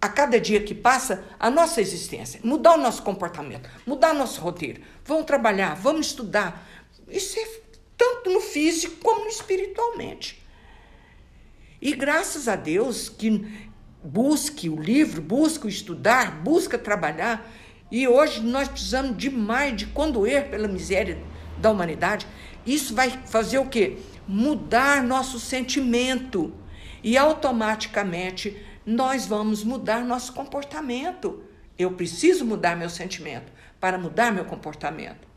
a 0.00 0.08
cada 0.08 0.40
dia 0.40 0.62
que 0.62 0.74
passa 0.74 1.24
a 1.38 1.50
nossa 1.50 1.80
existência, 1.80 2.40
mudar 2.44 2.74
o 2.74 2.80
nosso 2.80 3.02
comportamento, 3.02 3.68
mudar 3.84 4.14
nosso 4.14 4.40
roteiro. 4.40 4.80
Vamos 5.04 5.26
trabalhar, 5.26 5.74
vamos 5.74 6.06
estudar. 6.06 6.66
Isso 7.08 7.38
é 7.38 7.46
tanto 7.96 8.30
no 8.30 8.40
físico 8.40 8.96
como 9.02 9.24
no 9.24 9.30
espiritualmente. 9.30 10.40
E 11.82 11.94
graças 11.94 12.48
a 12.48 12.56
Deus 12.56 13.08
que 13.08 13.44
busque 14.02 14.68
o 14.68 14.80
livro, 14.80 15.20
busca 15.20 15.66
o 15.66 15.68
estudar, 15.68 16.42
busca 16.42 16.78
trabalhar. 16.78 17.50
E 17.90 18.06
hoje 18.06 18.40
nós 18.40 18.68
precisamos 18.68 19.16
demais 19.16 19.76
de 19.76 19.86
condoer 19.86 20.48
pela 20.48 20.68
miséria 20.68 21.18
da 21.58 21.70
humanidade. 21.70 22.26
Isso 22.64 22.94
vai 22.94 23.10
fazer 23.26 23.58
o 23.58 23.66
quê? 23.66 23.98
Mudar 24.26 25.02
nosso 25.02 25.40
sentimento. 25.40 26.52
E 27.02 27.16
automaticamente 27.16 28.56
nós 28.88 29.26
vamos 29.26 29.62
mudar 29.62 30.02
nosso 30.02 30.32
comportamento. 30.32 31.42
Eu 31.78 31.92
preciso 31.92 32.42
mudar 32.42 32.74
meu 32.74 32.88
sentimento 32.88 33.52
para 33.78 33.98
mudar 33.98 34.32
meu 34.32 34.46
comportamento. 34.46 35.28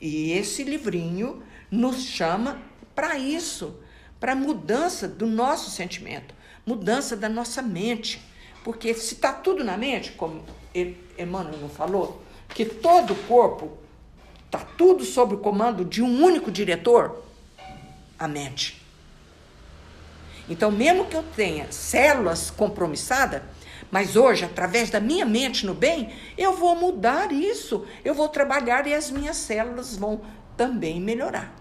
E 0.00 0.30
esse 0.30 0.62
livrinho 0.62 1.42
nos 1.68 2.04
chama 2.04 2.62
para 2.94 3.18
isso, 3.18 3.80
para 4.20 4.36
mudança 4.36 5.08
do 5.08 5.26
nosso 5.26 5.68
sentimento, 5.68 6.32
mudança 6.64 7.16
da 7.16 7.28
nossa 7.28 7.60
mente. 7.60 8.22
Porque 8.62 8.94
se 8.94 9.14
está 9.14 9.32
tudo 9.32 9.64
na 9.64 9.76
mente, 9.76 10.12
como 10.12 10.44
Emmanuel 11.18 11.68
falou, 11.68 12.22
que 12.50 12.64
todo 12.64 13.14
o 13.14 13.22
corpo 13.24 13.78
está 14.44 14.60
tudo 14.60 15.04
sob 15.04 15.34
o 15.34 15.38
comando 15.38 15.84
de 15.84 16.02
um 16.02 16.22
único 16.22 16.52
diretor, 16.52 17.20
a 18.16 18.28
mente. 18.28 18.85
Então, 20.48 20.70
mesmo 20.70 21.06
que 21.06 21.16
eu 21.16 21.22
tenha 21.22 21.70
células 21.72 22.50
compromissadas, 22.50 23.42
mas 23.90 24.16
hoje, 24.16 24.44
através 24.44 24.90
da 24.90 25.00
minha 25.00 25.24
mente 25.24 25.64
no 25.64 25.74
bem, 25.74 26.12
eu 26.36 26.52
vou 26.52 26.74
mudar 26.74 27.32
isso. 27.32 27.86
Eu 28.04 28.14
vou 28.14 28.28
trabalhar 28.28 28.86
e 28.86 28.94
as 28.94 29.10
minhas 29.10 29.36
células 29.36 29.96
vão 29.96 30.22
também 30.56 31.00
melhorar. 31.00 31.54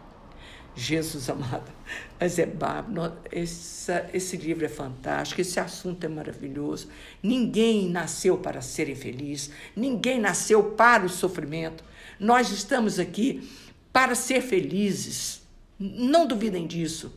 Jesus 0.78 1.30
amado, 1.30 1.72
mas 2.20 2.38
é 2.38 4.10
esse 4.14 4.36
livro 4.36 4.66
é 4.66 4.70
fantástico, 4.70 5.40
esse 5.40 5.58
assunto 5.58 6.04
é 6.04 6.10
maravilhoso. 6.10 6.90
Ninguém 7.24 7.90
nasceu 7.90 8.38
para 8.38 8.62
ser 8.62 8.90
infeliz, 8.90 9.52
ninguém 9.74 10.20
nasceu 10.20 10.72
para 10.72 11.06
o 11.06 11.10
sofrimento. 11.10 11.82
Nós 12.20 12.52
estamos 12.52 13.00
aqui 13.00 13.50
para 13.94 14.16
ser 14.16 14.42
felizes. 14.42 15.42
Não 15.80 16.28
duvidem 16.28 16.68
disso. 16.68 17.14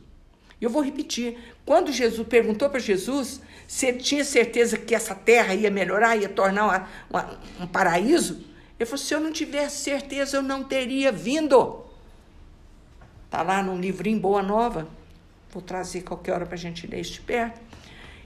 Eu 0.61 0.71
vou 0.71 0.83
repetir. 0.83 1.37
Quando 1.69 1.93
Jesus 1.93 2.27
perguntou 2.27 2.71
para 2.71 2.81
Jesus 2.81 3.43
se 3.67 3.85
ele 3.85 3.99
tinha 3.99 4.25
certeza 4.25 4.79
que 4.79 4.95
essa 4.95 5.15
terra 5.15 5.53
ia 5.53 5.71
melhorar, 5.71 6.17
ia 6.17 6.27
tornar 6.27 6.65
uma- 6.65 6.89
uma- 7.11 7.41
um 7.61 7.67
paraíso, 7.67 8.43
ele 8.81 8.87
falou: 8.87 8.97
se 9.05 9.13
eu 9.13 9.21
não 9.21 9.31
tivesse 9.31 9.83
certeza, 9.83 10.39
eu 10.39 10.43
não 10.43 10.65
teria 10.65 11.13
vindo. 11.13 11.85
Está 13.27 13.43
lá 13.43 13.63
num 13.63 13.79
livrinho 13.79 14.19
Boa 14.19 14.43
Nova. 14.43 14.89
Vou 15.51 15.61
trazer 15.61 16.01
qualquer 16.01 16.33
hora 16.33 16.47
para 16.47 16.55
a 16.55 16.59
gente 16.59 16.87
ler 16.87 17.01
este 17.01 17.21
perto. 17.21 17.61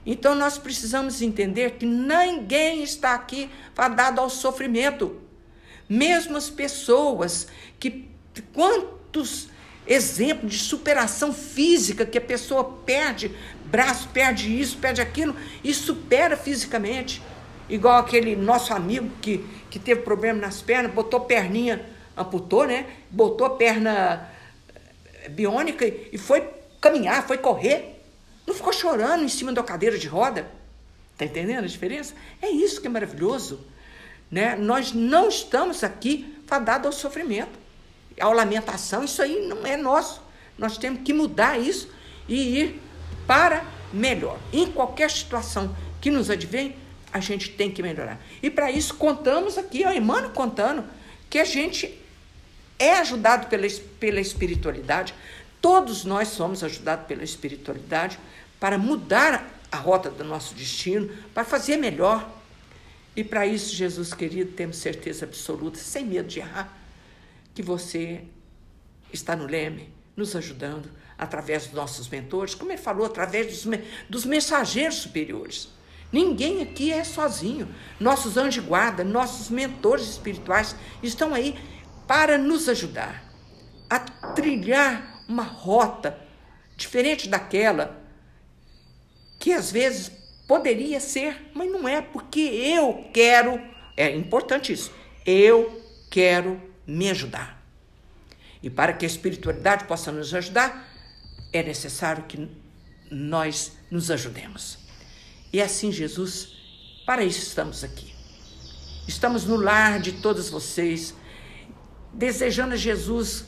Então 0.05 0.35
nós 0.35 0.57
precisamos 0.57 1.21
entender 1.21 1.71
que 1.71 1.85
ninguém 1.85 2.81
está 2.81 3.13
aqui 3.13 3.49
fadado 3.73 4.21
ao 4.21 4.29
sofrimento. 4.29 5.19
Mesmo 5.89 6.37
as 6.37 6.49
pessoas 6.49 7.49
que. 7.77 8.07
Quantos 8.53 9.49
exemplos 9.85 10.53
de 10.53 10.59
superação 10.59 11.33
física 11.33 12.05
que 12.05 12.17
a 12.17 12.21
pessoa 12.21 12.63
perde 12.85 13.31
braço, 13.65 14.09
perde 14.09 14.59
isso, 14.59 14.77
perde 14.77 15.01
aquilo 15.01 15.35
e 15.63 15.73
supera 15.73 16.37
fisicamente. 16.37 17.21
Igual 17.69 17.97
aquele 17.97 18.35
nosso 18.35 18.73
amigo 18.73 19.09
que, 19.21 19.43
que 19.69 19.79
teve 19.79 20.01
problema 20.01 20.39
nas 20.39 20.61
pernas, 20.61 20.93
botou 20.93 21.21
perninha, 21.21 21.83
amputou, 22.15 22.67
né? 22.67 22.85
Botou 23.09 23.49
perna 23.51 24.29
eh, 25.23 25.29
biônica 25.29 25.85
e 25.85 26.17
foi 26.17 26.47
caminhar, 26.79 27.25
foi 27.25 27.37
correr. 27.37 28.01
Não 28.45 28.53
ficou 28.53 28.73
chorando 28.73 29.23
em 29.23 29.29
cima 29.29 29.51
da 29.51 29.63
cadeira 29.63 29.97
de 29.97 30.07
roda. 30.07 30.47
Tá 31.17 31.25
entendendo 31.25 31.63
a 31.63 31.67
diferença? 31.67 32.13
É 32.41 32.49
isso 32.49 32.81
que 32.81 32.87
é 32.87 32.89
maravilhoso. 32.89 33.65
Né? 34.29 34.55
Nós 34.55 34.91
não 34.91 35.29
estamos 35.29 35.83
aqui 35.83 36.35
fadados 36.45 36.87
ao 36.87 36.91
sofrimento, 36.91 37.57
à 38.19 38.27
lamentação. 38.29 39.03
Isso 39.03 39.21
aí 39.21 39.47
não 39.47 39.65
é 39.65 39.77
nosso. 39.77 40.21
Nós 40.57 40.77
temos 40.77 41.01
que 41.03 41.13
mudar 41.13 41.59
isso 41.59 41.89
e 42.27 42.59
ir 42.59 42.81
para 43.27 43.65
melhor. 43.91 44.39
Em 44.51 44.71
qualquer 44.71 45.09
situação 45.09 45.75
que 46.01 46.11
nos 46.11 46.29
advém, 46.29 46.75
a 47.11 47.19
gente 47.19 47.51
tem 47.51 47.69
que 47.71 47.83
melhorar. 47.83 48.19
E 48.41 48.49
para 48.49 48.71
isso 48.71 48.95
contamos 48.95 49.57
aqui, 49.57 49.85
ó, 49.85 49.91
Emmanuel 49.91 50.31
contando, 50.31 50.83
que 51.29 51.37
a 51.37 51.45
gente 51.45 51.99
é 52.79 52.97
ajudado 52.97 53.47
pela, 53.47 53.67
pela 53.99 54.19
espiritualidade, 54.19 55.13
todos 55.61 56.03
nós 56.03 56.29
somos 56.29 56.63
ajudados 56.63 57.07
pela 57.07 57.23
espiritualidade 57.23 58.19
para 58.59 58.77
mudar 58.77 59.47
a 59.71 59.77
rota 59.77 60.09
do 60.09 60.23
nosso 60.23 60.53
destino, 60.55 61.09
para 61.33 61.43
fazer 61.43 61.77
melhor. 61.77 62.29
E 63.15 63.23
para 63.23 63.45
isso, 63.45 63.75
Jesus 63.75 64.13
querido, 64.13 64.51
temos 64.51 64.77
certeza 64.77 65.25
absoluta, 65.25 65.77
sem 65.77 66.05
medo 66.05 66.27
de 66.27 66.39
errar, 66.39 66.75
que 67.53 67.61
você 67.61 68.23
está 69.11 69.35
no 69.35 69.45
leme, 69.45 69.93
nos 70.15 70.35
ajudando 70.35 70.89
através 71.17 71.65
dos 71.65 71.73
nossos 71.73 72.09
mentores, 72.09 72.55
como 72.55 72.71
ele 72.71 72.81
falou, 72.81 73.05
através 73.05 73.47
dos, 73.47 73.79
dos 74.09 74.25
mensageiros 74.25 74.95
superiores. 74.95 75.69
Ninguém 76.11 76.61
aqui 76.61 76.91
é 76.91 77.03
sozinho. 77.03 77.67
Nossos 77.99 78.37
anjos 78.37 78.63
guarda, 78.63 79.03
nossos 79.03 79.49
mentores 79.49 80.07
espirituais 80.07 80.75
estão 81.01 81.33
aí 81.33 81.57
para 82.07 82.37
nos 82.37 82.69
ajudar 82.69 83.23
a 83.89 83.99
trilhar 84.33 85.23
uma 85.27 85.43
rota 85.43 86.19
diferente 86.75 87.27
daquela 87.27 88.01
que 89.39 89.51
às 89.51 89.71
vezes 89.71 90.11
poderia 90.47 90.99
ser, 90.99 91.51
mas 91.53 91.71
não 91.71 91.87
é, 91.87 92.01
porque 92.01 92.39
eu 92.39 93.09
quero, 93.13 93.59
é 93.97 94.15
importante 94.15 94.71
isso, 94.71 94.91
eu 95.25 95.81
quero 96.09 96.61
me 96.85 97.09
ajudar. 97.09 97.61
E 98.61 98.69
para 98.69 98.93
que 98.93 99.05
a 99.05 99.07
espiritualidade 99.07 99.85
possa 99.85 100.11
nos 100.11 100.33
ajudar, 100.33 100.89
é 101.51 101.61
necessário 101.61 102.23
que 102.23 102.49
nós 103.11 103.73
nos 103.91 104.09
ajudemos. 104.09 104.79
E 105.51 105.61
assim, 105.61 105.91
Jesus, 105.91 106.55
para 107.05 107.23
isso 107.23 107.39
estamos 107.39 107.83
aqui. 107.83 108.13
Estamos 109.07 109.45
no 109.45 109.57
lar 109.57 109.99
de 109.99 110.13
todos 110.13 110.49
vocês, 110.49 111.13
desejando 112.13 112.73
a 112.73 112.77
Jesus 112.77 113.45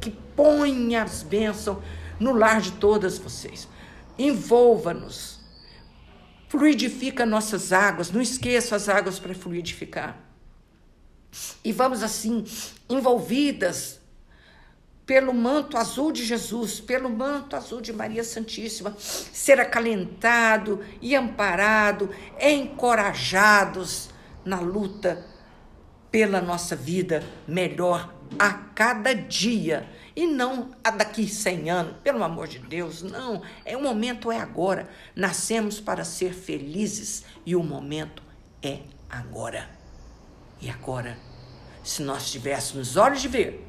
que 0.00 0.10
ponha 0.10 1.02
as 1.02 1.22
bênçãos 1.22 1.82
no 2.20 2.32
lar 2.32 2.60
de 2.60 2.72
todas 2.72 3.18
vocês. 3.18 3.66
Envolva-nos. 4.18 5.40
Fluidifica 6.48 7.24
nossas 7.24 7.72
águas. 7.72 8.10
Não 8.10 8.20
esqueça 8.20 8.76
as 8.76 8.88
águas 8.88 9.18
para 9.18 9.34
fluidificar. 9.34 10.27
E 11.64 11.72
vamos 11.72 12.02
assim, 12.02 12.44
envolvidas 12.88 14.00
pelo 15.08 15.32
manto 15.32 15.78
azul 15.78 16.12
de 16.12 16.24
Jesus, 16.24 16.80
pelo 16.80 17.08
manto 17.08 17.56
azul 17.56 17.80
de 17.80 17.94
Maria 17.94 18.22
Santíssima, 18.22 18.94
ser 18.98 19.58
acalentado 19.58 20.84
e 21.00 21.16
amparado, 21.16 22.10
encorajados 22.38 24.10
na 24.44 24.60
luta 24.60 25.24
pela 26.10 26.40
nossa 26.40 26.76
vida 26.76 27.22
melhor 27.46 28.14
a 28.38 28.52
cada 28.52 29.14
dia 29.14 29.88
e 30.14 30.26
não 30.26 30.72
a 30.82 30.90
daqui 30.90 31.26
100 31.26 31.70
anos, 31.70 31.94
pelo 32.02 32.22
amor 32.22 32.48
de 32.48 32.58
Deus, 32.58 33.02
não. 33.02 33.40
É 33.64 33.76
o 33.76 33.82
momento 33.82 34.32
é 34.32 34.38
agora. 34.38 34.90
Nascemos 35.14 35.80
para 35.80 36.04
ser 36.04 36.34
felizes 36.34 37.24
e 37.46 37.54
o 37.54 37.62
momento 37.62 38.22
é 38.62 38.80
agora. 39.08 39.77
E 40.60 40.68
agora, 40.68 41.18
se 41.82 42.02
nós 42.02 42.30
tivéssemos 42.30 42.96
olhos 42.96 43.20
de 43.20 43.28
ver, 43.28 43.66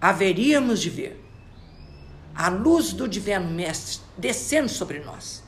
haveríamos 0.00 0.80
de 0.80 0.90
ver 0.90 1.24
a 2.34 2.48
luz 2.48 2.92
do 2.92 3.08
Divino 3.08 3.50
Mestre 3.50 4.00
descendo 4.16 4.68
sobre 4.68 5.00
nós, 5.00 5.42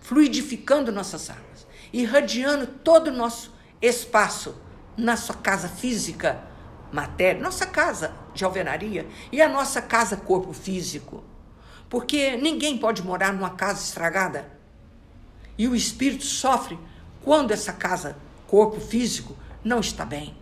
fluidificando 0.00 0.92
nossas 0.92 1.30
almas, 1.30 1.66
irradiando 1.92 2.66
todo 2.66 3.08
o 3.08 3.12
nosso 3.12 3.52
espaço, 3.82 4.54
nossa 4.96 5.34
casa 5.34 5.68
física, 5.68 6.40
matéria, 6.92 7.42
nossa 7.42 7.66
casa 7.66 8.14
de 8.34 8.44
alvenaria 8.44 9.06
e 9.32 9.42
a 9.42 9.48
nossa 9.48 9.82
casa 9.82 10.16
corpo 10.16 10.52
físico. 10.52 11.24
Porque 11.88 12.36
ninguém 12.36 12.78
pode 12.78 13.02
morar 13.02 13.32
numa 13.32 13.50
casa 13.50 13.82
estragada. 13.82 14.48
E 15.58 15.66
o 15.66 15.74
espírito 15.74 16.24
sofre 16.24 16.78
quando 17.22 17.50
essa 17.50 17.72
casa, 17.72 18.16
corpo 18.46 18.80
físico, 18.80 19.36
não 19.66 19.80
está 19.80 20.04
bem. 20.04 20.36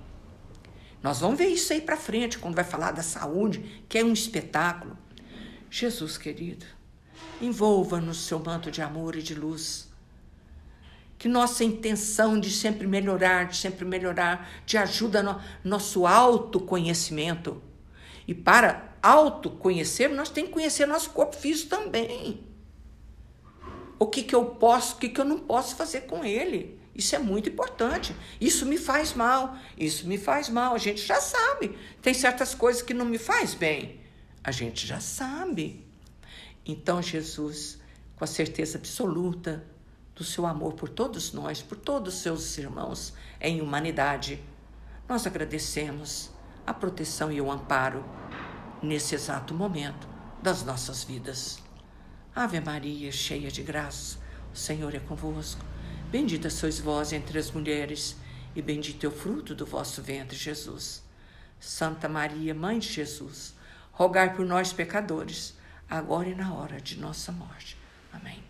Nós 1.02 1.20
vamos 1.20 1.38
ver 1.38 1.48
isso 1.48 1.72
aí 1.72 1.80
para 1.80 1.96
frente, 1.96 2.38
quando 2.38 2.54
vai 2.54 2.64
falar 2.64 2.92
da 2.92 3.02
saúde, 3.02 3.82
que 3.88 3.98
é 3.98 4.04
um 4.04 4.12
espetáculo. 4.12 4.96
Jesus 5.70 6.18
querido, 6.18 6.66
envolva-nos 7.40 8.26
seu 8.26 8.38
manto 8.38 8.70
de 8.70 8.82
amor 8.82 9.16
e 9.16 9.22
de 9.22 9.34
luz. 9.34 9.90
Que 11.18 11.26
nossa 11.26 11.64
intenção 11.64 12.38
de 12.38 12.50
sempre 12.50 12.86
melhorar, 12.86 13.46
de 13.46 13.56
sempre 13.56 13.84
melhorar, 13.84 14.48
te 14.66 14.76
ajuda 14.76 15.22
no 15.22 15.40
nosso 15.64 16.06
autoconhecimento. 16.06 17.62
E 18.28 18.34
para 18.34 18.94
autoconhecer, 19.02 20.10
nós 20.10 20.28
temos 20.28 20.48
que 20.48 20.54
conhecer 20.54 20.86
nosso 20.86 21.10
corpo 21.10 21.34
físico 21.34 21.70
também. 21.70 22.46
O 23.98 24.06
que, 24.06 24.22
que 24.22 24.34
eu 24.34 24.44
posso, 24.44 24.96
o 24.96 24.98
que, 24.98 25.08
que 25.08 25.20
eu 25.20 25.24
não 25.24 25.38
posso 25.38 25.76
fazer 25.76 26.02
com 26.02 26.24
ele. 26.24 26.83
Isso 26.94 27.16
é 27.16 27.18
muito 27.18 27.48
importante. 27.48 28.14
Isso 28.40 28.64
me 28.64 28.78
faz 28.78 29.14
mal, 29.14 29.56
isso 29.76 30.06
me 30.06 30.16
faz 30.16 30.48
mal. 30.48 30.74
A 30.74 30.78
gente 30.78 31.02
já 31.04 31.20
sabe. 31.20 31.76
Tem 32.00 32.14
certas 32.14 32.54
coisas 32.54 32.82
que 32.82 32.94
não 32.94 33.04
me 33.04 33.18
faz 33.18 33.54
bem. 33.54 34.00
A 34.42 34.52
gente 34.52 34.86
já 34.86 35.00
sabe. 35.00 35.84
Então, 36.64 37.02
Jesus, 37.02 37.78
com 38.16 38.24
a 38.24 38.26
certeza 38.26 38.78
absoluta 38.78 39.64
do 40.14 40.22
seu 40.22 40.46
amor 40.46 40.74
por 40.74 40.88
todos 40.88 41.32
nós, 41.32 41.60
por 41.60 41.76
todos 41.76 42.14
os 42.14 42.20
seus 42.20 42.56
irmãos 42.56 43.12
em 43.40 43.60
humanidade, 43.60 44.42
nós 45.08 45.26
agradecemos 45.26 46.30
a 46.66 46.72
proteção 46.72 47.30
e 47.32 47.40
o 47.40 47.50
amparo 47.50 48.04
nesse 48.82 49.14
exato 49.14 49.52
momento 49.52 50.08
das 50.42 50.62
nossas 50.62 51.02
vidas. 51.02 51.58
Ave 52.34 52.60
Maria, 52.60 53.10
cheia 53.12 53.50
de 53.50 53.62
graça, 53.62 54.18
o 54.52 54.56
Senhor 54.56 54.94
é 54.94 55.00
convosco. 55.00 55.64
Bendita 56.14 56.48
sois 56.48 56.78
vós 56.78 57.12
entre 57.12 57.40
as 57.40 57.50
mulheres, 57.50 58.14
e 58.54 58.62
bendito 58.62 59.04
é 59.04 59.08
o 59.08 59.10
fruto 59.10 59.52
do 59.52 59.66
vosso 59.66 60.00
ventre, 60.00 60.36
Jesus. 60.36 61.02
Santa 61.58 62.08
Maria, 62.08 62.54
Mãe 62.54 62.78
de 62.78 62.88
Jesus, 62.88 63.52
rogai 63.90 64.32
por 64.32 64.46
nós, 64.46 64.72
pecadores, 64.72 65.54
agora 65.90 66.28
e 66.28 66.34
na 66.36 66.54
hora 66.54 66.80
de 66.80 67.00
nossa 67.00 67.32
morte. 67.32 67.76
Amém. 68.12 68.44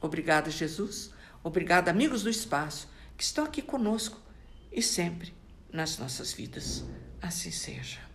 Obrigada, 0.00 0.50
Jesus. 0.50 1.12
Obrigada, 1.44 1.90
amigos 1.90 2.22
do 2.22 2.30
espaço, 2.30 2.88
que 3.18 3.22
estão 3.22 3.44
aqui 3.44 3.60
conosco 3.60 4.18
e 4.72 4.80
sempre 4.80 5.34
nas 5.70 5.98
nossas 5.98 6.32
vidas. 6.32 6.82
Assim 7.20 7.50
seja. 7.50 8.09